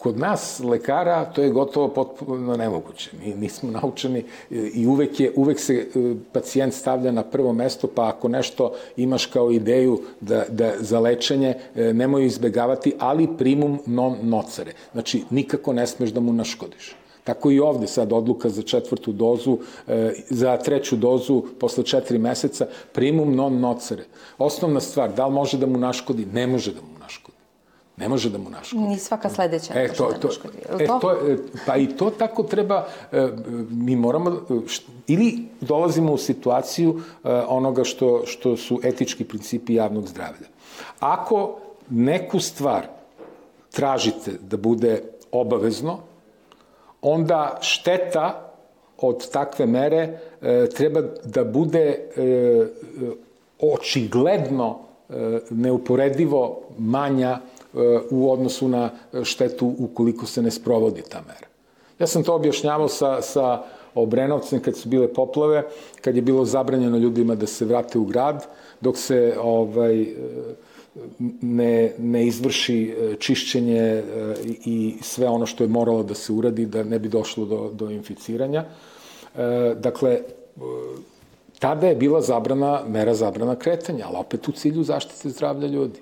[0.02, 3.10] kod nas, lekara, to je gotovo potpuno nemoguće.
[3.20, 4.24] Mi nismo naučeni e,
[4.74, 9.26] i uvek, je, uvek se e, pacijent stavlja na prvo mesto, pa ako nešto imaš
[9.26, 14.72] kao ideju da, da za lečenje, e, nemoj izbegavati, ali primum non nocere.
[14.92, 16.96] Znači, nikako ne smeš da mu naškodiš.
[17.24, 19.58] Tako i ovde sad odluka za četvrtu dozu,
[19.88, 24.04] e, za treću dozu posle četiri meseca, primum non nocere.
[24.38, 26.26] Osnovna stvar, da li može da mu naškodi?
[26.26, 27.36] Ne može da mu naškodi.
[27.96, 28.82] Ne može da mu naškodi.
[28.82, 30.58] Ni svaka sledeća E, to, da to, naškodi.
[30.80, 30.98] E, to?
[30.98, 31.16] to,
[31.66, 33.28] pa i to tako treba, e,
[33.70, 34.54] mi moramo, e,
[35.06, 37.00] ili dolazimo u situaciju
[37.48, 40.46] onoga što, što su etički principi javnog zdravlja.
[41.00, 41.58] Ako
[41.90, 42.86] neku stvar
[43.70, 45.98] tražite da bude obavezno,
[47.02, 48.52] onda šteta
[48.98, 52.66] od takve mere e, treba da bude e,
[53.60, 57.40] očigledno e, neuporedivo manja e,
[58.10, 58.90] u odnosu na
[59.22, 61.46] štetu ukoliko se ne sprovodi ta mera.
[61.98, 63.62] Ja sam to objašnjavao sa, sa
[63.94, 65.66] Obrenovcem kad su bile poplave,
[66.00, 68.46] kad je bilo zabranjeno ljudima da se vrate u grad,
[68.80, 70.06] dok se ovaj,
[71.40, 74.02] ne, ne izvrši e, čišćenje e,
[74.64, 77.90] i sve ono što je moralo da se uradi da ne bi došlo do, do
[77.90, 78.64] inficiranja.
[79.36, 80.20] E, Dakle,
[81.58, 86.00] tada je bila zabrana, mera zabrana kretanja, ali opet u cilju zaštite zdravlja ljudi.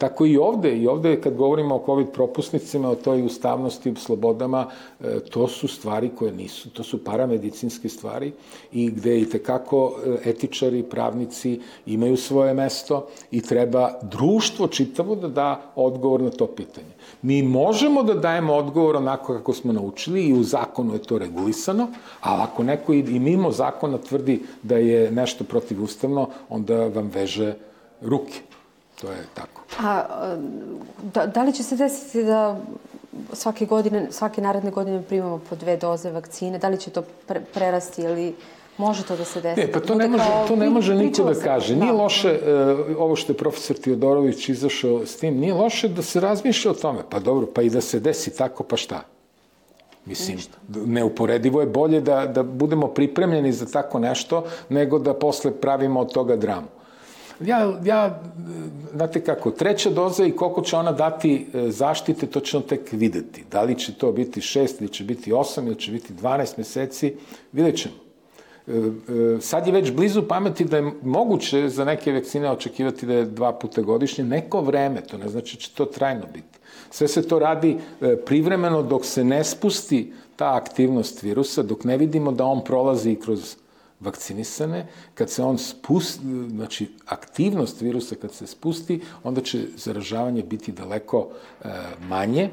[0.00, 0.76] Tako i ovde.
[0.76, 4.66] I ovde kad govorimo o COVID propusnicima, o toj ustavnosti, slobodama,
[5.00, 8.32] e, to su stvari koje nisu, to su paramedicinske stvari
[8.72, 15.28] i gde i tekako e, etičari, pravnici imaju svoje mesto i treba društvo čitavo da
[15.28, 16.94] da odgovor na to pitanje.
[17.22, 21.88] Mi možemo da dajemo odgovor onako kako smo naučili i u zakonu je to regulisano,
[22.20, 27.54] a ako neko i mimo zakona tvrdi da je nešto protivustavno, onda vam veže
[28.00, 28.49] ruke.
[29.00, 29.62] To je tako.
[29.78, 30.04] A
[31.02, 32.60] da, da li će se desiti da
[33.32, 36.58] svake godine, svake naredne godine primamo po dve doze vakcine?
[36.58, 38.34] Da li će to pre, prerasti ili
[38.76, 39.60] može to da se desi?
[39.60, 41.76] Ne, pa to ne može, to ne može niko da kaže.
[41.76, 41.98] Nije da.
[41.98, 42.40] loše,
[42.88, 46.74] uh, ovo što je profesor Teodorović izašao s tim, nije loše da se razmišlja o
[46.74, 47.02] tome.
[47.10, 49.02] Pa dobro, pa i da se desi tako, pa šta?
[50.04, 50.58] Mislim, Ništa.
[50.68, 56.12] neuporedivo je bolje da, da budemo pripremljeni za tako nešto, nego da posle pravimo od
[56.12, 56.79] toga dramu.
[57.44, 58.22] Ja, ja,
[58.94, 63.44] znate kako, treća doza i koliko će ona dati e, zaštite, to ćemo tek videti.
[63.50, 67.14] Da li će to biti šest, ili će biti osam, ili će biti 12 meseci,
[67.52, 67.94] vidjet ćemo.
[68.66, 73.14] E, e, sad je već blizu pameti da je moguće za neke vakcine očekivati da
[73.14, 76.58] je dva puta godišnje neko vreme, to ne znači da će to trajno biti.
[76.90, 77.78] Sve se to radi
[78.26, 83.56] privremeno dok se ne spusti ta aktivnost virusa, dok ne vidimo da on prolazi kroz
[84.00, 90.72] vakcinisane, kad se on spusti, znači aktivnost virusa kad se spusti, onda će zaražavanje biti
[90.72, 91.28] daleko
[91.64, 91.68] e,
[92.08, 92.50] manje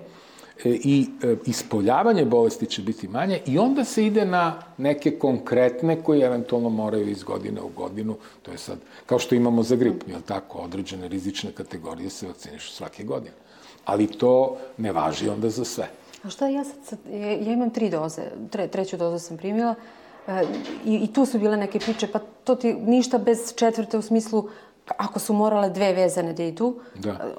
[0.63, 6.03] e, i e, ispoljavanje bolesti će biti manje i onda se ide na neke konkretne
[6.03, 10.07] koje eventualno moraju iz godine u godinu, to je sad, kao što imamo za grip,
[10.07, 13.35] je tako, određene rizične kategorije se vakcinišu svake godine.
[13.85, 15.89] Ali to ne važi onda za sve.
[16.23, 19.75] A šta ja sad, ja imam tri doze, tre, treću dozu sam primila,
[20.85, 24.49] I, I tu su bile neke priče, pa to ti ništa bez četvrte u smislu
[24.97, 27.35] ako su morale dve vezane da idu, da.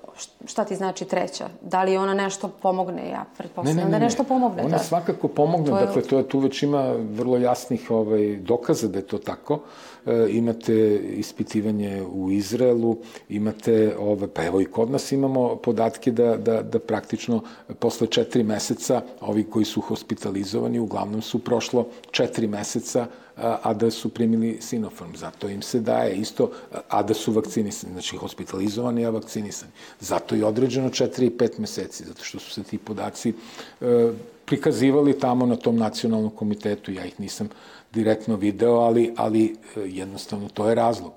[0.47, 1.49] šta ti znači treća?
[1.63, 3.09] Da li ona nešto pomogne?
[3.09, 4.63] Ja pretpostavljam ne, ne, ne, da nešto pomogne.
[4.63, 4.83] Ona da.
[4.83, 5.87] svakako pomogne, to je...
[5.87, 9.61] dakle, to je, tu već ima vrlo jasnih ovaj, dokaza da je to tako.
[10.07, 12.97] E, imate ispitivanje u Izraelu,
[13.29, 17.43] imate, ove, pa evo i kod nas imamo podatke da, da, da praktično
[17.79, 23.07] posle četiri meseca ovi koji su hospitalizovani uglavnom su prošlo četiri meseca
[23.41, 25.17] a da su primili Sinopharm.
[25.17, 26.51] Zato im se daje isto,
[26.89, 29.73] a da su vakcinisani, znači hospitalizovani, a vakcinisani.
[30.01, 33.35] Zato je određeno 4 i 5 meseci, zato što su se ti podaci
[33.81, 34.13] e,
[34.45, 36.93] prikazivali tamo na tom nacionalnom komitetu.
[36.93, 37.49] Ja ih nisam
[37.93, 39.45] direktno video, ali, ali
[39.77, 41.13] e, jednostavno to je razlog.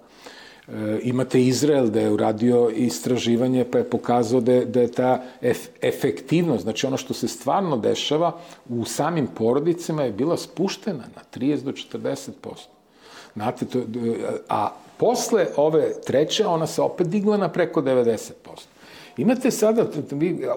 [0.72, 5.24] E, imate Izrael da je uradio istraživanje pa je pokazao da je, da je ta
[5.42, 8.38] ef, efektivnost, znači ono što se stvarno dešava
[8.70, 12.32] u samim porodicama je bila spuštena na 30 do 40%.
[13.34, 13.82] Znate, to,
[14.50, 18.32] a posle ove treće ona se opet digla na preko 90%.
[19.18, 19.86] Imate sada,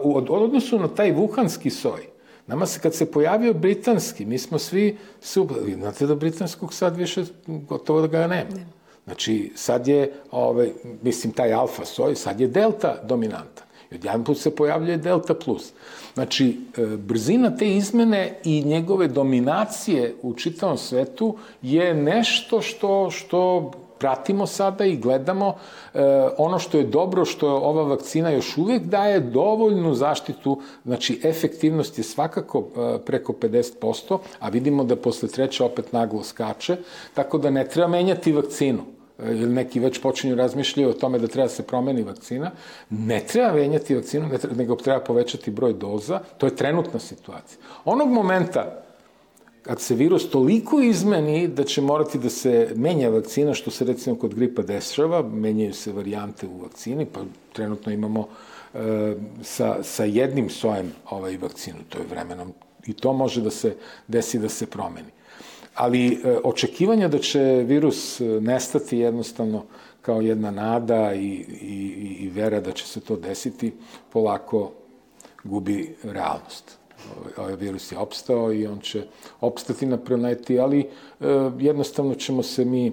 [0.02, 2.14] u odnosu na taj vuhanski soj,
[2.46, 7.24] Nama se, kad se pojavio britanski, mi smo svi super, znate da britanskog sad više
[7.46, 8.50] gotovo da ga nema.
[8.54, 8.73] nema.
[9.04, 13.62] Znači, sad je, ovaj, mislim, taj alfa soj, sad je delta dominanta.
[13.90, 15.72] I odjedan put se pojavljuje delta plus.
[16.14, 23.70] Znači, e, brzina te izmene i njegove dominacije u čitavom svetu je nešto što, što
[23.98, 25.54] pratimo sada i gledamo
[25.94, 26.00] e,
[26.38, 31.98] ono što je dobro, što je ova vakcina još uvijek daje dovoljnu zaštitu, znači efektivnost
[31.98, 36.76] je svakako e, preko 50%, a vidimo da posle treće opet naglo skače,
[37.14, 41.46] tako da ne treba menjati vakcinu ili neki već počinju razmišljaju o tome da treba
[41.46, 42.50] da se promeni vakcina,
[42.90, 47.58] ne treba menjati vakcinu, ne treba, nego treba povećati broj doza, to je trenutna situacija.
[47.84, 48.84] Onog momenta
[49.62, 54.16] kad se virus toliko izmeni da će morati da se menja vakcina, što se recimo
[54.16, 57.20] kod gripa dešava, menjaju se varijante u vakcini, pa
[57.52, 58.28] trenutno imamo
[58.74, 62.52] e, sa, sa jednim sojem ovaj vakcinu, to je vremenom,
[62.86, 63.76] i to može da se
[64.08, 65.13] desi da se promeni.
[65.74, 69.64] Ali e, očekivanja da će virus e, nestati jednostavno
[70.02, 71.28] kao jedna nada i,
[71.60, 73.72] i, i vera da će se to desiti,
[74.12, 74.72] polako
[75.44, 76.78] gubi realnost.
[77.16, 79.06] Ovaj, ovaj virus je opstao i on će
[79.40, 80.86] opstati na planeti, ali e,
[81.58, 82.92] jednostavno ćemo se mi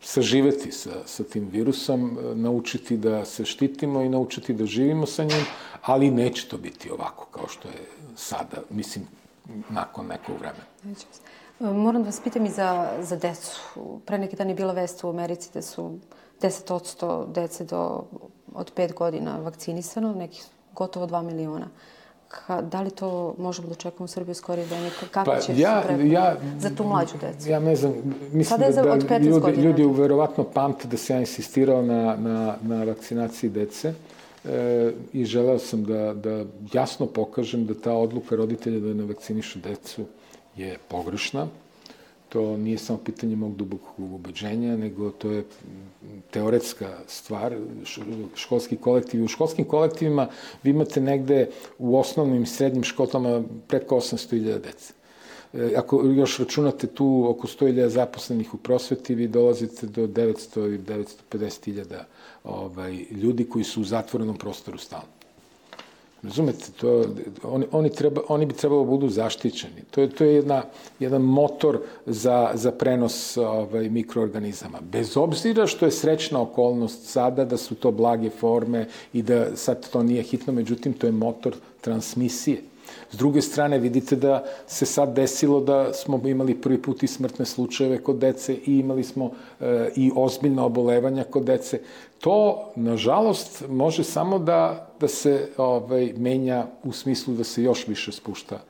[0.00, 5.44] saživeti sa, sa tim virusom, naučiti da se štitimo i naučiti da živimo sa njim,
[5.82, 9.04] ali neće to biti ovako kao što je sada, mislim,
[9.70, 10.64] nakon nekog vremena.
[10.84, 11.06] Neće.
[11.60, 13.60] Moram da vas pitam i za, za decu.
[14.06, 15.98] Pre neki dan je bila vest u Americi da su
[16.42, 18.04] 10% dece do,
[18.54, 20.44] od 5 godina vakcinisano, nekih
[20.74, 21.68] gotovo 2 miliona.
[22.28, 24.90] ka, da li to možemo da očekujemo u Srbiji u skorije vreme?
[25.10, 27.50] Kako Pa će ja, se ja, za tu mlađu decu?
[27.50, 27.94] Ja ne znam,
[28.32, 29.62] mislim da, da od 15 ljudi, godina.
[29.62, 33.94] ljudi verovatno pamte da se ja insistirao na, na, na vakcinaciji dece
[34.44, 39.58] e, i želeo sam da, da jasno pokažem da ta odluka roditelja da ne vakcinišu
[39.58, 40.04] decu
[40.58, 41.48] je pogrešna.
[42.28, 45.44] To nije samo pitanje mog dubokog ubeđenja, nego to je
[46.30, 47.56] teoretska stvar,
[48.34, 49.24] školski kolektiv.
[49.24, 50.28] U školskim kolektivima
[50.62, 51.48] vi imate negde
[51.78, 54.92] u osnovnim i srednjim školama preko 800.000 dece.
[55.54, 60.78] E, Ako još računate tu oko 100.000 zaposlenih u prosveti, vi dolazite do 900 i
[61.32, 62.02] 950.000
[62.44, 65.17] ovaj, ljudi koji su u zatvorenom prostoru stalno.
[66.22, 67.04] Razumete, to,
[67.42, 69.82] oni, oni, treba, oni bi trebalo da budu zaštićeni.
[69.90, 70.62] To je, to je jedna,
[70.98, 74.78] jedan motor za, za prenos ovaj, mikroorganizama.
[74.80, 79.90] Bez obzira što je srećna okolnost sada da su to blage forme i da sad
[79.90, 82.62] to nije hitno, međutim to je motor transmisije.
[83.12, 87.44] S druge strane, vidite da se sad desilo da smo imali prvi put i smrtne
[87.44, 89.30] slučajeve kod dece i imali smo
[89.60, 91.80] e, i ozbiljna obolevanja kod dece.
[92.18, 98.12] To, nažalost, može samo da, da se ovaj, menja u smislu da se još više
[98.12, 98.60] spušta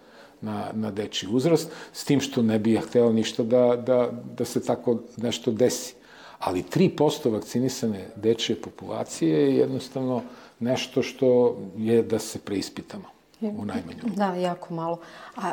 [0.40, 4.44] na, na dečji uzrast, s tim što ne bi ja hteo ništa da, da, da
[4.44, 5.94] se tako nešto desi.
[6.38, 10.22] Ali 3% vakcinisane dečje populacije je jednostavno
[10.60, 13.99] nešto što je da se preispitamo u najmanju.
[14.16, 14.99] Da, jako malo.
[15.36, 15.53] A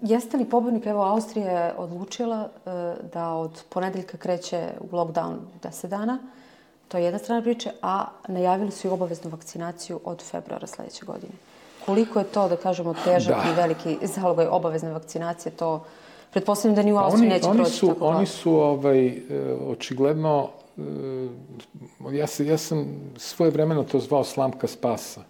[0.00, 2.70] jeste li pobornik, evo Austrija je odlučila e,
[3.12, 6.18] da od ponedeljka kreće u lockdown 10 dana,
[6.88, 11.32] to je jedna strana priče, a najavili su i obaveznu vakcinaciju od februara sledeće godine.
[11.86, 13.50] Koliko je to, da kažemo, težak Da.
[13.50, 15.84] i veliki zalogaj obavezne vakcinacije, to
[16.30, 19.06] pretpostavljam da ni u Pa Austriji oni, neće oni proći su, tako Oni su ovaj,
[19.06, 19.20] e,
[19.66, 20.48] očigledno,
[20.78, 22.86] e, ja, se, ja sam
[23.16, 25.20] svoje vremeno to zvao slamka spasa.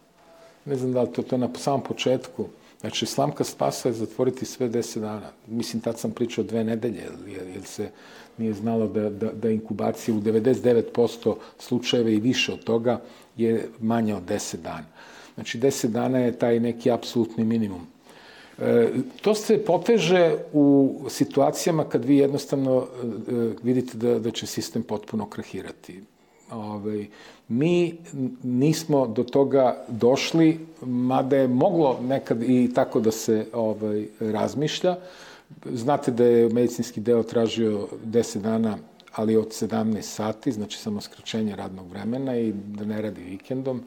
[0.64, 2.46] Ne znam da li to, to je na samom početku.
[2.80, 5.30] Znači, slamka spasa je zatvoriti sve 10 dana.
[5.46, 7.90] Mislim, tad sam pričao dve nedelje, jer, jer se
[8.38, 13.00] nije znalo da, da, da inkubacija u 99% slučajeva i više od toga
[13.36, 14.86] je manja od 10 dana.
[15.34, 17.86] Znači, 10 dana je taj neki apsolutni minimum.
[18.58, 18.88] E,
[19.22, 22.86] to se poteže u situacijama kad vi jednostavno
[23.28, 26.02] e, e, vidite da, da će sistem potpuno krahirati.
[26.50, 27.06] Ove,
[27.48, 27.94] mi
[28.42, 34.96] nismo do toga došli, mada je moglo nekad i tako da se ovaj, razmišlja.
[35.72, 38.78] Znate da je medicinski deo tražio 10 dana,
[39.14, 43.82] ali od 17 sati, znači samo skraćenje radnog vremena i da ne radi vikendom.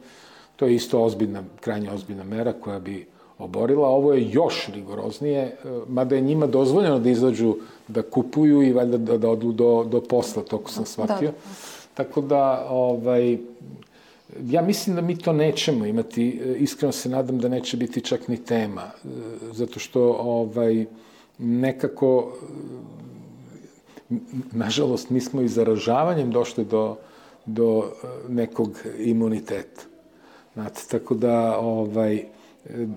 [0.56, 3.06] To je isto ozbiljna, krajnje ozbiljna mera koja bi
[3.38, 3.88] oborila.
[3.88, 5.56] Ovo je još rigoroznije,
[5.88, 7.56] mada je njima dozvoljeno da izađu
[7.88, 11.30] da kupuju i valjda da, da odu do, do posla, toko sam shvatio.
[11.30, 11.36] Da.
[11.94, 13.38] Tako da, ovaj,
[14.42, 16.28] ja mislim da mi to nećemo imati.
[16.58, 18.90] Iskreno se nadam da neće biti čak ni tema,
[19.52, 20.86] zato što ovaj,
[21.38, 22.32] nekako,
[24.52, 26.96] nažalost, mi smo i zaražavanjem došli do,
[27.46, 27.92] do
[28.28, 29.82] nekog imuniteta.
[30.54, 32.24] Znate, tako da, ovaj,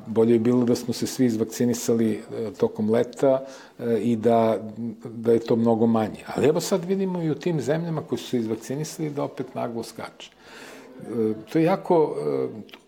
[0.08, 3.46] bolje je bilo da smo se svi izvakcinisali e, tokom leta
[3.80, 4.60] e, i da,
[5.04, 6.24] da je to mnogo manje.
[6.36, 9.84] Ali evo sad vidimo i u tim zemljama koji su se izvakcinisali da opet naglo
[9.84, 10.32] skače.
[10.32, 12.16] E, To je jako,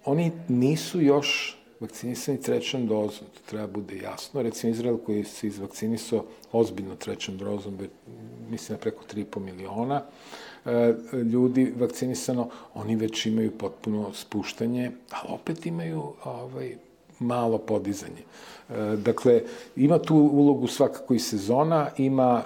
[0.06, 4.42] oni nisu još vakcinisani trećom dozom, to treba bude jasno.
[4.42, 7.78] Recimo Izrael koji se izvakcinisao ozbiljno trećom dozom,
[8.50, 10.02] mislim na preko 3,5 miliona
[11.32, 16.76] ljudi vakcinisano, oni već imaju potpuno spuštanje, ali opet imaju ovaj,
[17.20, 18.22] malo podizanje.
[18.70, 19.42] E, Dakle,
[19.76, 22.44] ima tu ulogu svakako i sezona, ima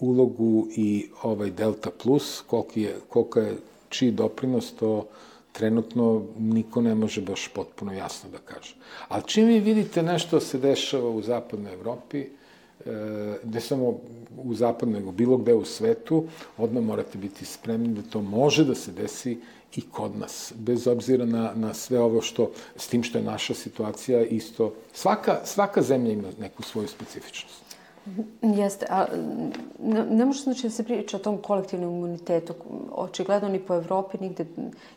[0.00, 3.56] ulogu i ovaj Delta Plus, koliko je, koliko je
[3.88, 5.06] čiji doprinos, to
[5.52, 8.74] trenutno niko ne može baš potpuno jasno da kaže.
[9.08, 12.28] Ali čim vi vidite nešto se dešava u zapadnoj Evropi, e,
[13.44, 13.98] ne samo
[14.44, 16.24] u zapadnoj, nego bilo gde u svetu,
[16.56, 19.38] odmah morate biti spremni da to može da se desi
[19.76, 23.54] i kod nas, bez obzira na, na sve ovo što, s tim što je naša
[23.54, 27.65] situacija isto, svaka, svaka zemlja ima neku svoju specifičnost.
[28.42, 29.06] Jeste, a
[29.82, 32.54] ne, ne može znači da se priča o tom kolektivnom imunitetu.
[32.92, 34.44] Očigledno ni po Evropi nigde,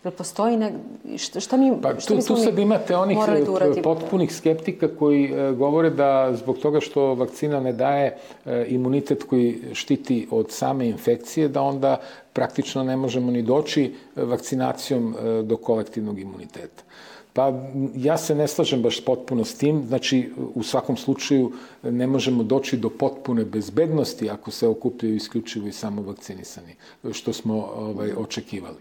[0.04, 0.74] jel postoji ne,
[1.18, 3.84] šta, šta mi, Pa šta tu, tu mi sad imate onih da e, uradimo?
[3.84, 9.62] potpunih skeptika koji e, govore da zbog toga što vakcina ne daje e, imunitet koji
[9.74, 11.98] štiti od same infekcije, da onda
[12.34, 16.84] praktično ne možemo ni doći vakcinacijom e, do kolektivnog imuniteta.
[17.40, 17.54] Pa
[17.96, 21.52] ja se ne slažem baš potpuno s tim, znači u svakom slučaju
[21.84, 26.76] ne možemo doći do potpune bezbednosti ako se okupljaju isključivo i samo vakcinisani,
[27.12, 28.76] što smo ovaj, očekivali.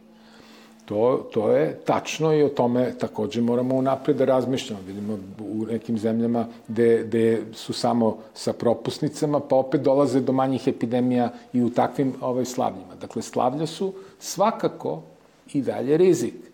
[0.84, 4.82] To, to je tačno i o tome takođe moramo unapred da razmišljamo.
[4.86, 10.68] Vidimo u nekim zemljama gde, gde su samo sa propusnicama, pa opet dolaze do manjih
[10.68, 12.94] epidemija i u takvim ovaj, slavljima.
[13.00, 15.02] Dakle, slavlja su svakako
[15.52, 16.47] i dalje rizik,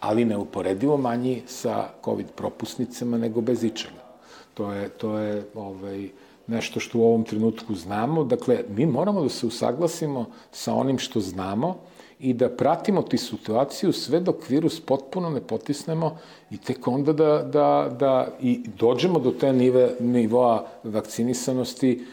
[0.00, 4.08] ali neuporedivo manji sa COVID propusnicama nego bez ičega.
[4.54, 6.08] To je, to je ovaj,
[6.46, 8.24] nešto što u ovom trenutku znamo.
[8.24, 11.76] Dakle, mi moramo da se usaglasimo sa onim što znamo
[12.20, 16.18] i da pratimo ti situaciju sve dok virus potpuno ne potisnemo
[16.50, 22.04] i tek onda da, da, da i dođemo do te nive, nivoa vakcinisanosti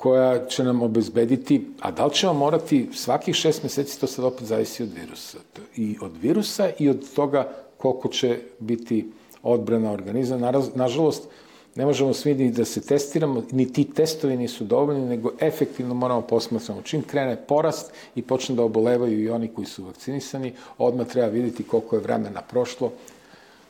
[0.00, 4.46] koja će nam obezbediti, a da li ćemo morati svakih šest meseci, to sad opet
[4.46, 5.38] zavisi od virusa.
[5.76, 9.10] I od virusa i od toga koliko će biti
[9.42, 10.52] odbrana organizma.
[10.74, 11.28] Nažalost,
[11.74, 16.22] ne možemo svi ni da se testiramo, ni ti testovi nisu dovoljni, nego efektivno moramo
[16.22, 16.82] posmatramo.
[16.82, 21.62] Čim krene porast i počne da obolevaju i oni koji su vakcinisani, odmah treba videti
[21.62, 22.92] koliko je vremena prošlo.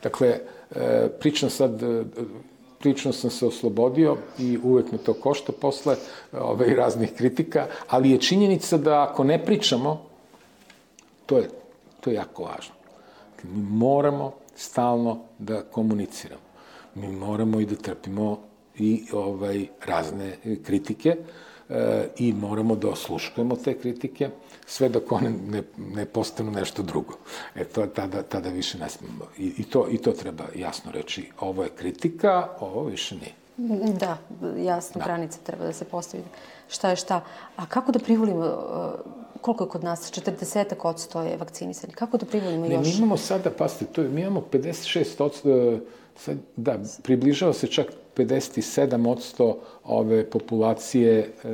[0.03, 0.39] Dakle,
[0.75, 1.83] e, pričam sad,
[2.81, 5.95] prično sam se oslobodio i uvek me to košta posle
[6.33, 10.01] ove, raznih kritika, ali je činjenica da ako ne pričamo,
[11.25, 11.49] to je,
[11.99, 12.73] to je jako važno.
[13.43, 16.51] Mi moramo stalno da komuniciramo
[16.95, 18.39] mi moramo i da trpimo
[18.77, 21.15] i ovaj razne kritike
[21.71, 24.29] e, i moramo da osluškujemo te kritike
[24.65, 27.13] sve dok one ne, ne postanu nešto drugo.
[27.55, 29.25] E to tada, tada više ne smemo.
[29.37, 31.31] I, i, to, I to treba jasno reći.
[31.39, 33.31] Ovo je kritika, ovo više nije.
[33.93, 34.17] Da,
[34.57, 35.05] jasno, da.
[35.05, 36.23] granice treba da se postavi.
[36.69, 37.23] Šta je šta.
[37.55, 38.49] A kako da privolimo, e,
[39.41, 42.87] koliko je kod nas, 40 odsto je vakcinisani, kako da privolimo ne, još?
[42.87, 45.79] Mi imamo sada, pasite, to je, mi imamo 56 odsto,
[46.15, 47.85] Sad, da, približava se čak
[48.17, 51.49] 57% ove populacije e,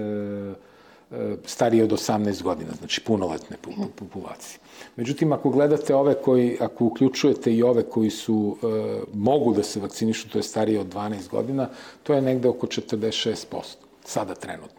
[1.12, 3.58] e, starije od 18 godina, znači punoletne
[3.95, 4.60] populacije.
[4.95, 8.68] Međutim, ako gledate ove koji, ako uključujete i ove koji su, e,
[9.14, 11.70] mogu da se vakcinišu, to je starije od 12 godina,
[12.03, 14.76] to je negde oko 46%, sada trenutno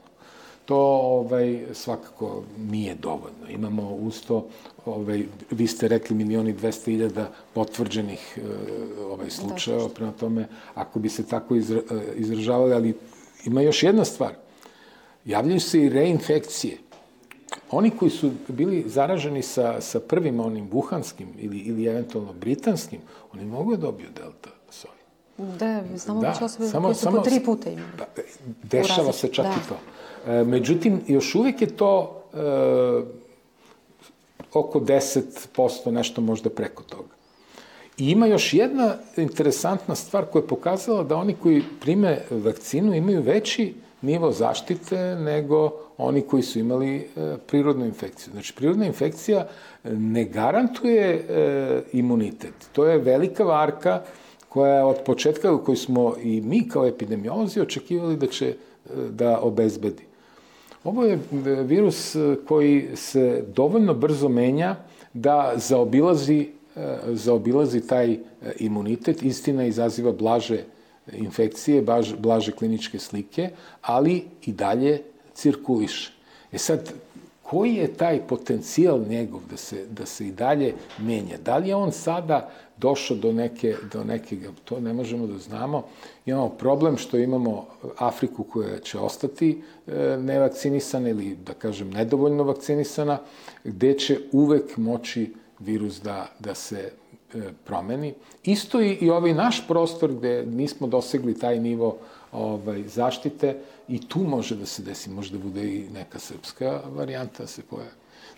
[0.69, 3.49] to ovaj, svakako nije dovoljno.
[3.49, 4.47] Imamo usto,
[4.87, 8.43] ovaj, vi ste rekli milioni 200 iljada potvrđenih eh,
[9.05, 12.95] ovaj, slučajeva, prema tome, ako bi se tako izra, eh, izražavali, ali
[13.45, 14.35] ima još jedna stvar.
[15.25, 16.79] Javljaju se i reinfekcije.
[17.71, 23.01] Oni koji su bili zaraženi sa, sa prvim onim buhanskim ili, ili eventualno britanskim,
[23.33, 24.93] oni mogu da dobiju delta soja.
[25.59, 27.93] Da, znamo da, osobe samo, koje su samo, po tri puta imali.
[27.99, 28.07] Da,
[28.62, 29.53] dešava se čak da.
[29.53, 29.77] i to.
[30.27, 32.39] E, međutim, još uvijek je to e,
[34.53, 37.19] oko 10%, nešto možda preko toga.
[37.99, 43.23] I ima još jedna interesantna stvar koja je pokazala da oni koji prime vakcinu imaju
[43.23, 48.33] veći nivo zaštite nego oni koji su imali e, prirodnu infekciju.
[48.33, 49.49] Znači, prirodna infekcija
[49.85, 52.55] ne garantuje e, imunitet.
[52.73, 54.03] To je velika varka
[54.49, 58.55] koja je od početka, koju smo i mi kao epidemiolozi očekivali da će
[59.11, 60.08] da obezbedi.
[60.85, 61.18] Ovo je
[61.64, 64.76] virus e, koji se dovoljno brzo menja
[65.12, 68.18] da zaobilazi, e, zaobilazi taj e,
[68.59, 69.22] imunitet.
[69.22, 70.64] Istina izaziva blaže
[71.12, 71.85] infekcije,
[72.18, 73.51] blaže kliničke slike,
[73.83, 75.03] ali i dalje
[75.35, 76.12] cirkuliše.
[76.53, 76.93] E sad,
[77.43, 81.37] koji je taj potencijal njegov da se, da se i dalje menja?
[81.45, 82.51] Da li je on sada
[82.81, 85.83] došao do neke, do neke, to ne možemo da znamo.
[86.26, 87.66] Imamo problem što imamo
[87.99, 93.18] Afriku koja će ostati e, nevakcinisana ili, da kažem, nedovoljno vakcinisana,
[93.64, 96.93] gde će uvek moći virus da, da se
[97.35, 98.14] e, promeni.
[98.45, 101.99] Isto i, i ovaj naš prostor gde nismo dosegli taj nivo
[102.33, 103.57] ovaj, zaštite
[103.89, 107.62] i tu može da se desi, može da bude i neka srpska varijanta da se
[107.62, 107.91] pojavi.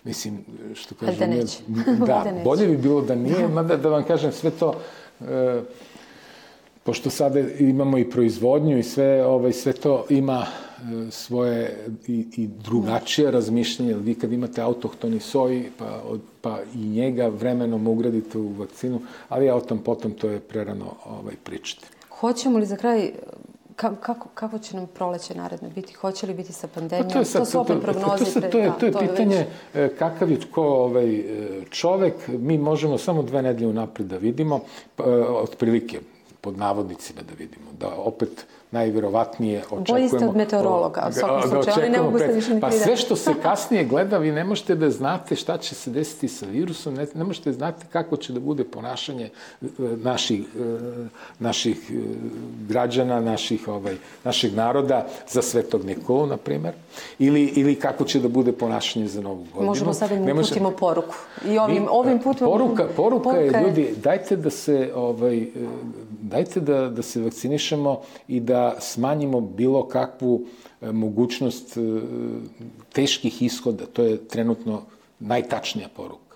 [0.03, 1.15] Mislim, što kažem...
[1.19, 1.57] Da neće.
[2.05, 4.75] Da, bolje bi bilo da nije, mada da vam kažem sve to...
[5.21, 5.61] E,
[6.83, 12.47] pošto sada imamo i proizvodnju i sve, ovaj, sve to ima e, svoje i, i
[12.47, 13.93] drugačije razmišljanje.
[13.93, 19.45] Vi kad imate autohtoni soj, pa, od, pa i njega vremenom ugradite u vakcinu, ali
[19.45, 21.87] ja o tom potom to je prerano ovaj, pričati.
[22.09, 23.11] Hoćemo li za kraj
[23.81, 25.93] Ka, kako, kako će nam proleće naredno biti?
[25.93, 27.07] Hoće li biti sa pandemijom?
[27.07, 28.25] Pa to, je sad, to su opet prognoze.
[28.25, 29.97] To, to, to, je, to je pitanje već...
[29.99, 31.23] Kakav je ko ovaj, e,
[31.69, 32.13] čovek.
[32.27, 34.59] Mi možemo samo dve nedelje unapred da vidimo,
[34.95, 35.99] pa, e, otprilike
[36.41, 39.85] pod navodnicima da vidimo, da opet najverovatnije očekujemo...
[39.87, 42.97] Bolji ste od meteorologa, u svakom slučaju, oni ne mogu se više ni Pa sve
[42.97, 46.93] što se kasnije gleda, vi ne možete da znate šta će se desiti sa virusom,
[46.93, 49.29] ne, ne možete znati kako će da bude ponašanje
[49.61, 51.07] e, naših, e,
[51.39, 51.93] naših e,
[52.67, 56.73] građana, naših, ovaj, našeg naroda za Svetog Nikolu, na primer,
[57.19, 59.65] ili, ili kako će da bude ponašanje za Novu godinu.
[59.65, 61.15] Možemo sad da im Ne može- uputimo poruku.
[61.45, 62.47] I ovim, Mi- ovim putem...
[62.47, 65.47] Poruka, poruka, je, ljudi, dajte da se, ovaj,
[66.31, 70.45] dajte da, da se vakcinišemo i da smanjimo bilo kakvu
[70.81, 71.81] e, mogućnost e,
[72.93, 73.85] teških ishoda.
[73.85, 74.81] To je trenutno
[75.19, 76.35] najtačnija poruka.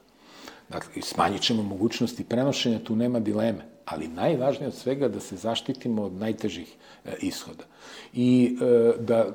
[0.69, 3.65] Dakle, smanjit ćemo mogućnosti prenošenja, tu nema dileme.
[3.85, 6.75] Ali najvažnije od svega da se zaštitimo od najtežih
[7.05, 7.63] e, ishoda.
[8.13, 8.57] I
[8.99, 9.25] da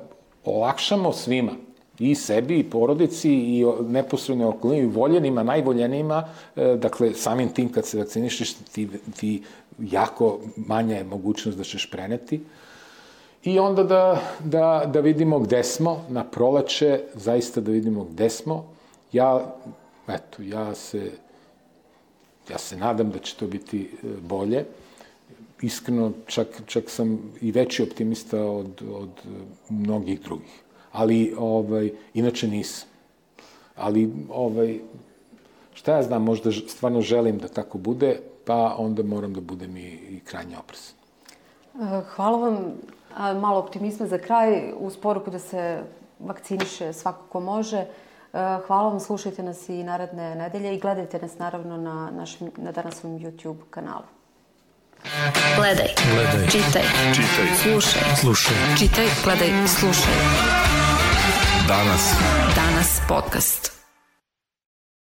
[0.45, 1.51] olakšamo svima,
[2.01, 6.23] i sebi, i porodici, i o- neposrednoj okolini, i voljenima, najvoljenijima,
[6.55, 8.89] e, dakle, samim tim kad se vakcinišeš, ti,
[9.19, 9.43] ti
[9.79, 12.41] jako manja je mogućnost da ćeš preneti.
[13.43, 18.65] I onda da, da, da vidimo gde smo, na proleće, zaista da vidimo gde smo.
[19.11, 19.55] Ja,
[20.07, 21.11] eto, ja se,
[22.49, 24.65] ja se nadam da će to biti e, bolje.
[25.61, 29.09] Iskreno, čak, čak sam i veći optimista od, od
[29.69, 30.61] mnogih drugih.
[30.91, 32.87] Ali, ovaj, inače nisam.
[33.75, 34.79] Ali, ovaj,
[35.73, 39.81] šta ja znam, možda stvarno želim da tako bude, pa onda moram da budem i,
[39.81, 40.95] i krajnje oprezan.
[41.75, 42.57] E, Hvala vam.
[43.17, 45.83] A, Malo optimizma za kraj, uz poruku da se
[46.19, 47.77] vakciniše svako ko može.
[47.77, 47.87] E,
[48.67, 53.19] Hvala vam, slušajte nas i naredne nedelje i gledajte nas naravno na, našem, na danasovom
[53.19, 54.03] YouTube kanalu.
[55.55, 56.47] Gledaj, Gledaj.
[56.49, 56.83] čitaj,
[57.13, 57.47] Čitaj.
[57.63, 58.55] slušaj, Slušaj.
[58.79, 60.70] čitaj, gledaj, slušaj.
[61.71, 62.17] Danas.
[62.53, 63.60] Danas podcast.